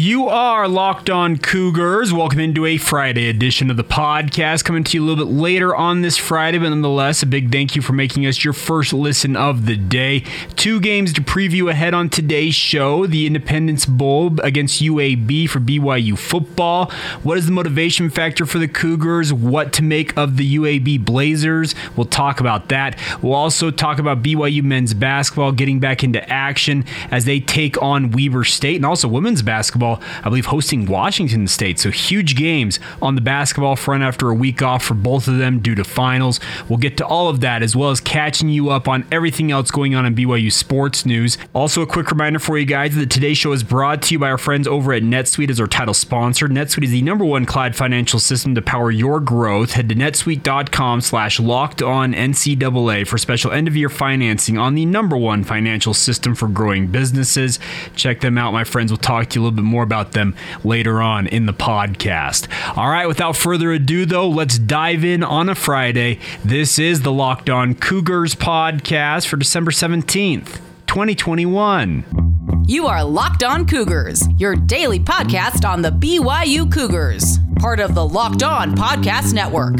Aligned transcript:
You 0.00 0.28
are 0.28 0.68
locked 0.68 1.10
on 1.10 1.38
Cougars. 1.38 2.12
Welcome 2.12 2.38
into 2.38 2.64
a 2.64 2.76
Friday 2.76 3.28
edition 3.28 3.68
of 3.68 3.76
the 3.76 3.82
podcast. 3.82 4.62
Coming 4.62 4.84
to 4.84 4.96
you 4.96 5.02
a 5.02 5.04
little 5.04 5.26
bit 5.26 5.32
later 5.32 5.74
on 5.74 6.02
this 6.02 6.16
Friday, 6.16 6.58
but 6.58 6.68
nonetheless, 6.68 7.24
a 7.24 7.26
big 7.26 7.50
thank 7.50 7.74
you 7.74 7.82
for 7.82 7.94
making 7.94 8.24
us 8.24 8.44
your 8.44 8.52
first 8.52 8.92
listen 8.92 9.34
of 9.34 9.66
the 9.66 9.76
day. 9.76 10.20
Two 10.54 10.78
games 10.78 11.12
to 11.14 11.20
preview 11.20 11.68
ahead 11.68 11.94
on 11.94 12.10
today's 12.10 12.54
show 12.54 13.08
the 13.08 13.26
Independence 13.26 13.86
Bowl 13.86 14.40
against 14.40 14.80
UAB 14.80 15.50
for 15.50 15.58
BYU 15.58 16.16
football. 16.16 16.92
What 17.24 17.36
is 17.36 17.46
the 17.46 17.52
motivation 17.52 18.08
factor 18.08 18.46
for 18.46 18.60
the 18.60 18.68
Cougars? 18.68 19.32
What 19.32 19.72
to 19.72 19.82
make 19.82 20.16
of 20.16 20.36
the 20.36 20.58
UAB 20.58 21.04
Blazers? 21.04 21.74
We'll 21.96 22.06
talk 22.06 22.38
about 22.38 22.68
that. 22.68 22.96
We'll 23.20 23.34
also 23.34 23.72
talk 23.72 23.98
about 23.98 24.22
BYU 24.22 24.62
men's 24.62 24.94
basketball 24.94 25.50
getting 25.50 25.80
back 25.80 26.04
into 26.04 26.22
action 26.30 26.84
as 27.10 27.24
they 27.24 27.40
take 27.40 27.82
on 27.82 28.12
Weber 28.12 28.44
State 28.44 28.76
and 28.76 28.86
also 28.86 29.08
women's 29.08 29.42
basketball 29.42 29.87
basketball, 29.96 30.22
I 30.24 30.28
believe, 30.28 30.46
hosting 30.46 30.86
Washington 30.86 31.46
State. 31.46 31.78
So 31.78 31.90
huge 31.90 32.36
games 32.36 32.78
on 33.00 33.14
the 33.14 33.20
basketball 33.20 33.76
front 33.76 34.02
after 34.02 34.28
a 34.28 34.34
week 34.34 34.62
off 34.62 34.84
for 34.84 34.94
both 34.94 35.28
of 35.28 35.38
them 35.38 35.60
due 35.60 35.74
to 35.74 35.84
finals. 35.84 36.40
We'll 36.68 36.78
get 36.78 36.96
to 36.98 37.06
all 37.06 37.28
of 37.28 37.40
that 37.40 37.62
as 37.62 37.74
well 37.74 37.90
as 37.90 38.00
catching 38.00 38.48
you 38.48 38.70
up 38.70 38.88
on 38.88 39.06
everything 39.10 39.50
else 39.50 39.70
going 39.70 39.94
on 39.94 40.06
in 40.06 40.14
BYU 40.14 40.52
sports 40.52 41.06
news. 41.06 41.38
Also, 41.54 41.82
a 41.82 41.86
quick 41.86 42.10
reminder 42.10 42.38
for 42.38 42.58
you 42.58 42.64
guys 42.64 42.94
that 42.96 43.10
today's 43.10 43.38
show 43.38 43.52
is 43.52 43.62
brought 43.62 44.02
to 44.02 44.14
you 44.14 44.18
by 44.18 44.30
our 44.30 44.38
friends 44.38 44.66
over 44.66 44.92
at 44.92 45.02
NetSuite 45.02 45.50
as 45.50 45.60
our 45.60 45.66
title 45.66 45.94
sponsor. 45.94 46.48
NetSuite 46.48 46.84
is 46.84 46.90
the 46.90 47.02
number 47.02 47.24
one 47.24 47.46
cloud 47.46 47.74
financial 47.74 48.18
system 48.18 48.54
to 48.54 48.62
power 48.62 48.90
your 48.90 49.20
growth. 49.20 49.72
Head 49.72 49.88
to 49.88 49.94
netsuite.com 49.94 51.00
slash 51.00 51.40
locked 51.40 51.82
on 51.82 52.12
NCAA 52.12 53.06
for 53.06 53.18
special 53.18 53.52
end 53.52 53.68
of 53.68 53.76
year 53.76 53.88
financing 53.88 54.58
on 54.58 54.74
the 54.74 54.86
number 54.86 55.16
one 55.16 55.44
financial 55.44 55.94
system 55.94 56.34
for 56.34 56.48
growing 56.48 56.86
businesses. 56.88 57.58
Check 57.94 58.20
them 58.20 58.38
out, 58.38 58.52
my 58.52 58.64
friends. 58.64 58.90
We'll 58.90 58.98
talk 58.98 59.28
to 59.30 59.38
you 59.38 59.42
a 59.42 59.44
little 59.44 59.56
bit 59.56 59.64
more 59.68 59.82
about 59.82 60.12
them 60.12 60.34
later 60.64 61.00
on 61.00 61.26
in 61.26 61.46
the 61.46 61.52
podcast. 61.52 62.48
All 62.76 62.88
right, 62.88 63.06
without 63.06 63.36
further 63.36 63.72
ado, 63.72 64.04
though, 64.06 64.28
let's 64.28 64.58
dive 64.58 65.04
in 65.04 65.22
on 65.22 65.48
a 65.48 65.54
Friday. 65.54 66.18
This 66.44 66.78
is 66.78 67.02
the 67.02 67.12
Locked 67.12 67.48
On 67.50 67.74
Cougars 67.74 68.34
podcast 68.34 69.26
for 69.26 69.36
December 69.36 69.70
17th, 69.70 70.58
2021. 70.86 72.64
You 72.66 72.86
are 72.86 73.02
Locked 73.02 73.44
On 73.44 73.66
Cougars, 73.66 74.22
your 74.36 74.54
daily 74.54 75.00
podcast 75.00 75.66
on 75.66 75.80
the 75.80 75.90
BYU 75.90 76.70
Cougars, 76.70 77.38
part 77.58 77.80
of 77.80 77.94
the 77.94 78.06
Locked 78.06 78.42
On 78.42 78.74
Podcast 78.74 79.32
Network. 79.32 79.76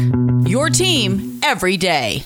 Your 0.49 0.69
team 0.69 1.39
every 1.43 1.77
day. 1.77 2.23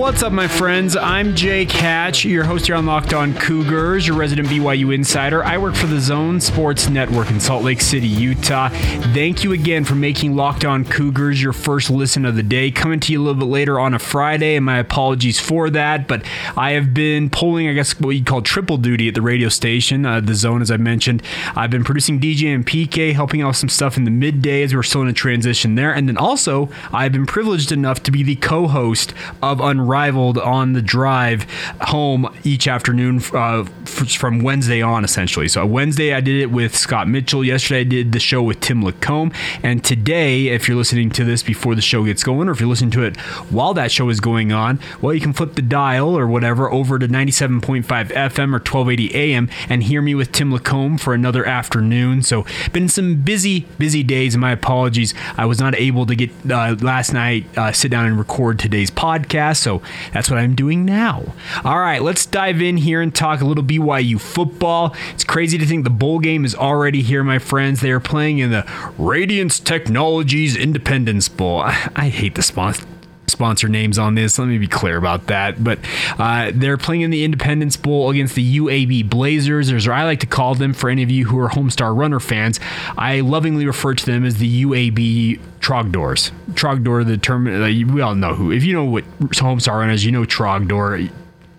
What's 0.00 0.22
up, 0.22 0.32
my 0.32 0.48
friends? 0.48 0.96
I'm 0.96 1.36
Jake 1.36 1.70
Hatch, 1.70 2.24
your 2.24 2.44
host 2.44 2.66
here 2.66 2.74
on 2.74 2.86
Locked 2.86 3.12
On 3.12 3.34
Cougars, 3.34 4.06
your 4.06 4.16
resident 4.16 4.48
BYU 4.48 4.94
insider. 4.94 5.44
I 5.44 5.58
work 5.58 5.74
for 5.74 5.86
the 5.88 6.00
Zone 6.00 6.40
Sports 6.40 6.88
Network 6.88 7.30
in 7.30 7.38
Salt 7.38 7.62
Lake 7.64 7.82
City, 7.82 8.06
Utah. 8.08 8.70
Thank 8.70 9.44
you 9.44 9.52
again 9.52 9.84
for 9.84 9.94
making 9.94 10.36
Locked 10.36 10.64
On 10.64 10.86
Cougars 10.86 11.42
your 11.42 11.52
first 11.52 11.90
listen 11.90 12.24
of 12.24 12.34
the 12.34 12.42
day. 12.42 12.70
Coming 12.70 12.98
to 13.00 13.12
you 13.12 13.20
a 13.20 13.22
little 13.22 13.38
bit 13.38 13.50
later 13.50 13.78
on 13.78 13.92
a 13.92 13.98
Friday, 13.98 14.56
and 14.56 14.64
my 14.64 14.78
apologies 14.78 15.38
for 15.38 15.68
that. 15.68 16.08
But 16.08 16.24
I 16.56 16.70
have 16.70 16.94
been 16.94 17.28
pulling, 17.28 17.68
I 17.68 17.74
guess, 17.74 18.00
what 18.00 18.10
you'd 18.12 18.24
call 18.24 18.40
triple 18.40 18.78
duty 18.78 19.08
at 19.08 19.14
the 19.14 19.22
radio 19.22 19.50
station, 19.50 20.06
uh, 20.06 20.20
the 20.20 20.34
Zone, 20.34 20.62
as 20.62 20.70
I 20.70 20.78
mentioned. 20.78 21.22
I've 21.54 21.70
been 21.70 21.84
producing 21.84 22.18
DJ 22.18 22.54
and 22.54 22.66
PK, 22.66 23.12
helping 23.12 23.42
out 23.42 23.54
some 23.54 23.68
stuff 23.68 23.98
in 23.98 24.04
the 24.04 24.10
midday 24.10 24.62
as 24.62 24.74
we're 24.74 24.82
still 24.82 25.02
in 25.02 25.08
a 25.08 25.12
transition 25.12 25.74
there. 25.74 25.94
And 25.94 26.08
then 26.08 26.16
also, 26.16 26.70
I've 26.90 27.12
been 27.12 27.26
privileged 27.26 27.70
enough 27.70 28.02
to 28.04 28.10
be 28.10 28.22
the 28.22 28.36
co 28.36 28.66
host 28.66 29.12
of 29.42 29.60
Unrivaled 29.60 29.89
rivaled 29.90 30.38
on 30.38 30.72
the 30.72 30.82
drive 30.82 31.46
home 31.82 32.32
each 32.44 32.68
afternoon 32.68 33.20
uh, 33.34 33.64
from 33.84 34.40
Wednesday 34.40 34.80
on, 34.80 35.04
essentially. 35.04 35.48
So 35.48 35.66
Wednesday 35.66 36.14
I 36.14 36.20
did 36.20 36.40
it 36.40 36.50
with 36.50 36.76
Scott 36.76 37.08
Mitchell. 37.08 37.44
Yesterday 37.44 37.80
I 37.80 37.84
did 37.84 38.12
the 38.12 38.20
show 38.20 38.42
with 38.42 38.60
Tim 38.60 38.82
Lacombe. 38.82 39.32
And 39.62 39.84
today, 39.84 40.48
if 40.48 40.68
you're 40.68 40.76
listening 40.76 41.10
to 41.10 41.24
this 41.24 41.42
before 41.42 41.74
the 41.74 41.82
show 41.82 42.04
gets 42.04 42.22
going, 42.22 42.48
or 42.48 42.52
if 42.52 42.60
you're 42.60 42.68
listening 42.68 42.92
to 42.92 43.02
it 43.02 43.16
while 43.50 43.74
that 43.74 43.90
show 43.90 44.08
is 44.08 44.20
going 44.20 44.52
on, 44.52 44.78
well, 45.00 45.12
you 45.12 45.20
can 45.20 45.32
flip 45.32 45.54
the 45.54 45.62
dial 45.62 46.16
or 46.16 46.26
whatever 46.26 46.70
over 46.70 46.98
to 46.98 47.08
97.5 47.08 47.84
FM 47.84 48.48
or 48.48 48.62
1280 48.62 49.14
AM 49.14 49.48
and 49.68 49.82
hear 49.82 50.00
me 50.00 50.14
with 50.14 50.30
Tim 50.32 50.52
Lacombe 50.52 50.98
for 50.98 51.14
another 51.14 51.44
afternoon. 51.44 52.22
So 52.22 52.46
been 52.72 52.88
some 52.88 53.22
busy, 53.22 53.60
busy 53.78 54.02
days. 54.02 54.34
And 54.34 54.40
my 54.40 54.52
apologies. 54.52 55.14
I 55.36 55.46
was 55.46 55.58
not 55.58 55.74
able 55.74 56.06
to 56.06 56.14
get 56.14 56.30
uh, 56.50 56.76
last 56.80 57.12
night 57.12 57.46
uh, 57.56 57.72
sit 57.72 57.90
down 57.90 58.06
and 58.06 58.18
record 58.18 58.58
today's 58.58 58.90
podcast. 58.90 59.58
So 59.58 59.79
that's 60.12 60.30
what 60.30 60.38
I'm 60.38 60.54
doing 60.54 60.84
now. 60.84 61.34
All 61.64 61.78
right, 61.78 62.02
let's 62.02 62.26
dive 62.26 62.60
in 62.60 62.76
here 62.78 63.00
and 63.00 63.14
talk 63.14 63.40
a 63.40 63.44
little 63.44 63.64
BYU 63.64 64.20
football. 64.20 64.94
It's 65.12 65.24
crazy 65.24 65.58
to 65.58 65.66
think 65.66 65.84
the 65.84 65.90
bowl 65.90 66.18
game 66.18 66.44
is 66.44 66.54
already 66.54 67.02
here, 67.02 67.24
my 67.24 67.38
friends. 67.38 67.80
They 67.80 67.90
are 67.90 68.00
playing 68.00 68.38
in 68.38 68.50
the 68.50 68.70
Radiance 68.98 69.60
Technologies 69.60 70.56
Independence 70.56 71.28
Bowl. 71.28 71.60
I, 71.60 71.90
I 71.96 72.08
hate 72.08 72.34
the 72.34 72.42
sponsor 72.42 72.86
sponsor 73.30 73.68
names 73.68 73.98
on 73.98 74.14
this. 74.14 74.38
Let 74.38 74.48
me 74.48 74.58
be 74.58 74.66
clear 74.66 74.96
about 74.96 75.26
that. 75.28 75.62
But 75.62 75.78
uh, 76.18 76.52
they're 76.54 76.76
playing 76.76 77.02
in 77.02 77.10
the 77.10 77.24
Independence 77.24 77.76
Bowl 77.76 78.10
against 78.10 78.34
the 78.34 78.58
UAB 78.58 79.08
Blazers, 79.08 79.72
or 79.86 79.92
I 79.92 80.04
like 80.04 80.20
to 80.20 80.26
call 80.26 80.54
them 80.54 80.72
for 80.72 80.90
any 80.90 81.02
of 81.02 81.10
you 81.10 81.26
who 81.26 81.38
are 81.38 81.48
Homestar 81.48 81.96
Runner 81.96 82.20
fans. 82.20 82.60
I 82.98 83.20
lovingly 83.20 83.66
refer 83.66 83.94
to 83.94 84.06
them 84.06 84.24
as 84.24 84.36
the 84.36 84.64
UAB 84.64 85.40
Trogdors. 85.60 86.30
Trogdor, 86.52 87.06
the 87.06 87.16
term, 87.16 87.46
uh, 87.46 87.66
we 87.92 88.00
all 88.00 88.14
know 88.14 88.34
who. 88.34 88.50
If 88.50 88.64
you 88.64 88.74
know 88.74 88.84
what 88.84 89.04
Homestar 89.20 89.78
Runner 89.78 89.92
is, 89.92 90.04
you 90.04 90.12
know 90.12 90.24
Trogdor 90.24 91.10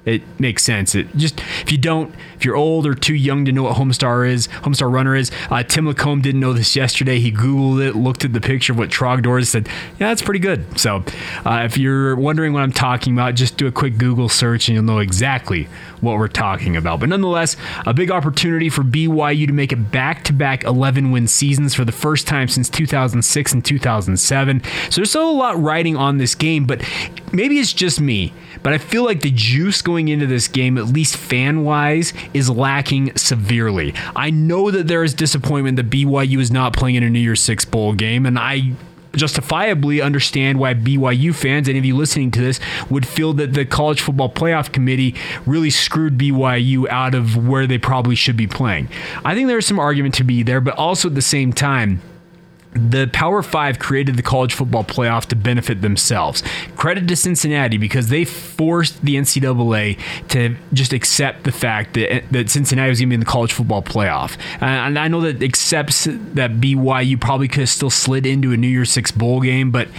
it 0.05 0.23
makes 0.39 0.63
sense. 0.63 0.95
It 0.95 1.15
just 1.15 1.39
if 1.61 1.71
you 1.71 1.77
don't, 1.77 2.13
if 2.35 2.43
you're 2.43 2.55
old 2.55 2.87
or 2.87 2.95
too 2.95 3.13
young 3.13 3.45
to 3.45 3.51
know 3.51 3.63
what 3.63 3.77
Homestar 3.77 4.27
is, 4.27 4.47
Homestar 4.47 4.91
Runner 4.91 5.15
is. 5.15 5.31
Uh, 5.49 5.61
Tim 5.63 5.87
Lacombe 5.87 6.21
didn't 6.21 6.41
know 6.41 6.53
this 6.53 6.75
yesterday. 6.75 7.19
He 7.19 7.31
googled 7.31 7.85
it, 7.85 7.95
looked 7.95 8.25
at 8.25 8.33
the 8.33 8.41
picture 8.41 8.73
of 8.73 8.79
what 8.79 8.89
Trogdor 8.89 9.39
is, 9.39 9.49
said, 9.49 9.67
"Yeah, 9.99 10.09
that's 10.09 10.21
pretty 10.21 10.39
good." 10.39 10.79
So, 10.79 11.03
uh, 11.45 11.61
if 11.65 11.77
you're 11.77 12.15
wondering 12.15 12.53
what 12.53 12.63
I'm 12.63 12.71
talking 12.71 13.13
about, 13.13 13.35
just 13.35 13.57
do 13.57 13.67
a 13.67 13.71
quick 13.71 13.97
Google 13.97 14.27
search 14.27 14.67
and 14.67 14.75
you'll 14.75 14.83
know 14.83 14.99
exactly 14.99 15.67
what 16.01 16.17
we're 16.17 16.27
talking 16.27 16.75
about. 16.75 16.99
But 16.99 17.09
nonetheless, 17.09 17.55
a 17.85 17.93
big 17.93 18.09
opportunity 18.09 18.69
for 18.69 18.81
BYU 18.81 19.45
to 19.45 19.53
make 19.53 19.71
it 19.71 19.91
back-to-back 19.91 20.63
11-win 20.63 21.27
seasons 21.27 21.75
for 21.75 21.85
the 21.85 21.91
first 21.91 22.27
time 22.27 22.47
since 22.47 22.69
2006 22.69 23.53
and 23.53 23.63
2007. 23.63 24.63
So 24.89 24.95
there's 24.95 25.09
still 25.11 25.29
a 25.29 25.31
lot 25.31 25.61
riding 25.61 25.95
on 25.95 26.17
this 26.17 26.33
game, 26.33 26.65
but 26.65 26.81
maybe 27.31 27.59
it's 27.59 27.71
just 27.71 28.01
me 28.01 28.33
but 28.63 28.73
I 28.73 28.77
feel 28.77 29.03
like 29.03 29.21
the 29.21 29.31
juice 29.31 29.81
going 29.81 30.07
into 30.07 30.27
this 30.27 30.47
game, 30.47 30.77
at 30.77 30.87
least 30.87 31.17
fan 31.17 31.63
wise, 31.63 32.13
is 32.33 32.49
lacking 32.49 33.15
severely. 33.15 33.93
I 34.15 34.29
know 34.29 34.71
that 34.71 34.87
there 34.87 35.03
is 35.03 35.13
disappointment 35.13 35.77
that 35.77 35.89
BYU 35.89 36.39
is 36.39 36.51
not 36.51 36.75
playing 36.75 36.95
in 36.95 37.03
a 37.03 37.09
New 37.09 37.19
Year's 37.19 37.41
Six 37.41 37.65
bowl 37.65 37.93
game, 37.93 38.25
and 38.25 38.37
I 38.37 38.73
justifiably 39.13 40.01
understand 40.01 40.59
why 40.59 40.73
BYU 40.73 41.35
fans, 41.35 41.67
any 41.67 41.79
of 41.79 41.85
you 41.85 41.95
listening 41.95 42.31
to 42.31 42.41
this, 42.41 42.59
would 42.89 43.07
feel 43.07 43.33
that 43.33 43.53
the 43.53 43.65
College 43.65 44.01
Football 44.01 44.31
Playoff 44.31 44.71
Committee 44.71 45.15
really 45.45 45.69
screwed 45.69 46.17
BYU 46.17 46.87
out 46.87 47.13
of 47.13 47.35
where 47.47 47.67
they 47.67 47.77
probably 47.77 48.15
should 48.15 48.37
be 48.37 48.47
playing. 48.47 48.87
I 49.25 49.35
think 49.35 49.47
there's 49.47 49.65
some 49.65 49.79
argument 49.79 50.15
to 50.15 50.23
be 50.23 50.43
there, 50.43 50.61
but 50.61 50.77
also 50.77 51.09
at 51.09 51.15
the 51.15 51.21
same 51.21 51.51
time, 51.53 52.01
the 52.73 53.07
Power 53.11 53.43
Five 53.43 53.79
created 53.79 54.15
the 54.15 54.21
college 54.21 54.53
football 54.53 54.83
playoff 54.83 55.25
to 55.27 55.35
benefit 55.35 55.81
themselves. 55.81 56.41
Credit 56.77 57.07
to 57.07 57.15
Cincinnati 57.15 57.77
because 57.77 58.09
they 58.09 58.23
forced 58.23 59.01
the 59.01 59.15
NCAA 59.15 59.99
to 60.29 60.55
just 60.71 60.93
accept 60.93 61.43
the 61.43 61.51
fact 61.51 61.95
that, 61.95 62.23
that 62.31 62.49
Cincinnati 62.49 62.89
was 62.89 62.99
going 62.99 63.09
to 63.09 63.11
be 63.11 63.15
in 63.15 63.19
the 63.19 63.25
college 63.25 63.51
football 63.51 63.81
playoff. 63.81 64.37
Uh, 64.61 64.65
and 64.65 64.97
I 64.97 65.07
know 65.09 65.21
that 65.21 65.43
accepts 65.43 66.05
that 66.05 66.51
BYU 66.53 67.19
probably 67.19 67.47
could 67.47 67.61
have 67.61 67.69
still 67.69 67.89
slid 67.89 68.25
into 68.25 68.53
a 68.53 68.57
New 68.57 68.67
Year's 68.67 68.91
Six 68.91 69.11
bowl 69.11 69.41
game, 69.41 69.71
but 69.71 69.89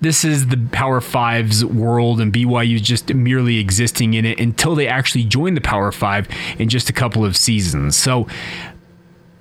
this 0.00 0.24
is 0.24 0.48
the 0.48 0.58
Power 0.70 1.00
Five's 1.00 1.64
world, 1.64 2.20
and 2.20 2.32
BYU 2.32 2.74
is 2.74 2.82
just 2.82 3.12
merely 3.14 3.58
existing 3.58 4.12
in 4.14 4.26
it 4.26 4.38
until 4.38 4.74
they 4.74 4.86
actually 4.86 5.24
join 5.24 5.54
the 5.54 5.62
Power 5.62 5.90
Five 5.90 6.28
in 6.58 6.68
just 6.68 6.90
a 6.90 6.92
couple 6.92 7.24
of 7.24 7.36
seasons. 7.36 7.96
So 7.96 8.26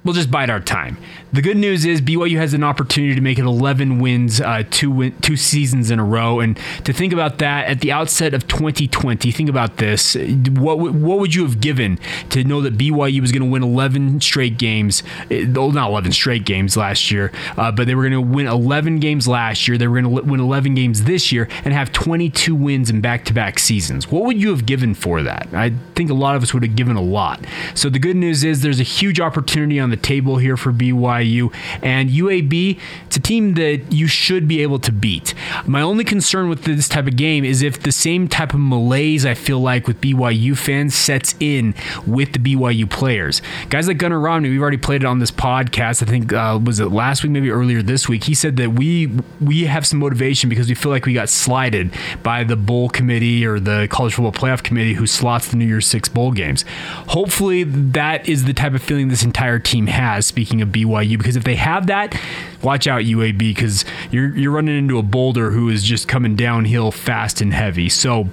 we'll 0.04 0.14
just 0.14 0.30
bide 0.32 0.50
our 0.50 0.60
time. 0.60 0.98
The 1.32 1.42
good 1.42 1.58
news 1.58 1.84
is 1.86 2.00
BYU 2.02 2.38
has 2.38 2.54
an 2.54 2.64
opportunity 2.64 3.16
to 3.16 3.22
make 3.22 3.40
it 3.40 3.46
11 3.46 4.00
wins, 4.00 4.40
uh, 4.40 4.64
two 4.70 4.92
win- 4.92 5.16
two 5.22 5.36
seasons 5.36 5.90
in 5.90 5.98
a 6.00 6.04
row, 6.04 6.40
and 6.40 6.60
to 6.84 6.94
think 6.94 7.12
about 7.12 7.40
that 7.40 7.68
at 7.68 7.80
the 7.82 7.92
outset 7.92 8.34
of 8.34 8.48
2020. 8.48 9.32
Think 9.32 9.50
about 9.50 9.78
this: 9.78 10.16
what 10.16 10.76
w- 10.78 10.92
what 10.94 11.20
would 11.20 11.34
you 11.34 11.44
have 11.44 11.60
given 11.60 11.98
to 12.30 12.44
know 12.44 12.62
that 12.62 12.78
BYU 12.78 13.22
was 13.22 13.32
going 13.32 13.42
to 13.42 13.50
win 13.50 13.64
11 13.64 14.22
straight 14.22 14.58
games? 14.58 15.02
Well, 15.32 15.72
not 15.72 15.90
11 15.90 16.12
straight 16.12 16.46
games 16.46 16.78
last 16.78 17.10
year, 17.10 17.32
uh, 17.58 17.72
but 17.72 17.88
they 17.88 17.96
were 17.96 18.04
going 18.04 18.14
to 18.14 18.22
win 18.22 18.46
11 18.48 19.00
games 19.00 19.28
last 19.28 19.68
year. 19.68 19.78
They 19.78 19.88
were 19.88 20.02
going 20.02 20.16
to 20.16 20.22
win 20.24 20.40
11 20.40 20.76
games 20.76 21.04
this 21.06 21.32
year 21.32 21.48
and 21.66 21.74
have 21.74 21.92
22 21.92 22.54
wins 22.54 22.90
in 22.90 23.02
back-to-back 23.02 23.58
seasons. 23.58 24.12
What 24.12 24.24
would 24.26 24.40
you 24.40 24.50
have 24.50 24.66
given 24.66 24.94
for 24.94 25.24
that? 25.24 25.48
I 25.54 25.72
think 25.96 26.10
a 26.12 26.14
lot 26.14 26.36
of 26.36 26.44
us 26.44 26.54
would 26.54 26.64
have 26.64 26.76
given 26.76 26.96
a 26.96 27.02
lot. 27.02 27.44
So 27.74 27.90
the 27.90 28.00
good 28.00 28.16
news 28.16 28.44
is 28.44 28.62
there's 28.62 28.80
a 28.80 28.84
huge 28.84 29.20
opportunity 29.20 29.80
on 29.80 29.90
the 29.94 30.02
table 30.02 30.38
here 30.38 30.58
for 30.58 30.72
BYU. 30.72 31.54
And 31.84 32.10
UAB, 32.10 32.80
it's 33.06 33.16
a 33.16 33.20
team 33.20 33.54
that 33.54 33.92
you 33.92 34.08
should 34.08 34.48
be 34.48 34.64
able 34.64 34.80
to 34.80 34.92
beat. 34.92 35.36
My 35.68 35.82
only 35.82 36.04
concern 36.04 36.50
with 36.50 36.64
this 36.64 36.90
type 36.90 37.06
of 37.06 37.16
game 37.16 37.46
is 37.46 37.62
if 37.62 37.82
the 37.84 37.92
same 37.92 38.28
type 38.28 38.56
of 38.56 38.60
malaise 38.60 39.24
I 39.24 39.36
feel 39.36 39.60
like 39.60 39.88
with 39.88 40.02
BYU 40.02 40.58
fans 40.58 40.96
sets 40.96 41.36
in 41.40 41.76
with 42.08 42.34
the 42.34 42.40
BYU 42.40 42.90
players. 42.90 43.42
Guys 43.70 43.88
like 43.88 44.00
Gunnar 44.00 44.20
Romney, 44.20 44.50
we've 44.50 44.62
already 44.62 44.78
played 44.78 45.04
it 45.04 45.06
on 45.06 45.20
this 45.20 45.30
podcast. 45.30 46.02
I 46.02 46.08
think 46.08 46.34
uh, 46.34 46.60
was 46.64 46.80
it 46.80 46.88
last 46.88 47.22
week, 47.22 47.32
maybe 47.32 47.52
earlier 47.52 47.84
this 47.84 48.10
week. 48.10 48.24
He 48.24 48.34
said 48.34 48.58
that 48.58 48.72
we 48.72 49.12
we 49.40 49.66
have 49.66 49.86
some 49.86 50.00
motivation 50.00 50.50
because 50.50 50.68
we 50.68 50.76
feel 50.76 50.92
like 50.92 51.06
we 51.06 51.14
got 51.14 51.30
slighted 51.30 51.94
by 52.24 52.44
the 52.44 52.56
bowl 52.56 52.90
committee 52.90 53.46
or 53.46 53.60
the 53.60 53.88
college 53.92 54.16
football 54.16 54.32
playoff 54.32 54.64
committee 54.64 54.94
who 54.94 55.06
slots 55.06 55.50
the 55.50 55.58
New 55.58 55.66
Year's 55.66 55.86
Six 55.86 56.10
bowl 56.10 56.32
games. 56.32 56.66
Hopefully, 57.10 57.64
that 57.64 58.28
is 58.28 58.46
the 58.46 58.54
type 58.54 58.74
of 58.74 58.82
feeling 58.82 59.10
this 59.10 59.24
entire 59.24 59.60
team 59.60 59.83
has. 59.88 60.26
Speaking 60.26 60.62
of 60.62 60.70
BYU, 60.70 61.18
because 61.18 61.36
if 61.36 61.44
they 61.44 61.56
have 61.56 61.88
that, 61.88 62.20
watch 62.62 62.88
out 62.88 63.02
UAB 63.04 63.38
because 63.38 63.86
you're 64.12 64.36
you're 64.38 64.52
running 64.52 64.78
into 64.78 64.98
a 64.98 65.04
boulder 65.04 65.52
who 65.52 65.70
is 65.70 65.84
just 65.84 66.08
coming 66.08 66.36
downhill 66.36 66.92
fast 66.92 67.42
and 67.42 67.54
heavy. 67.54 67.90
So 67.90 68.30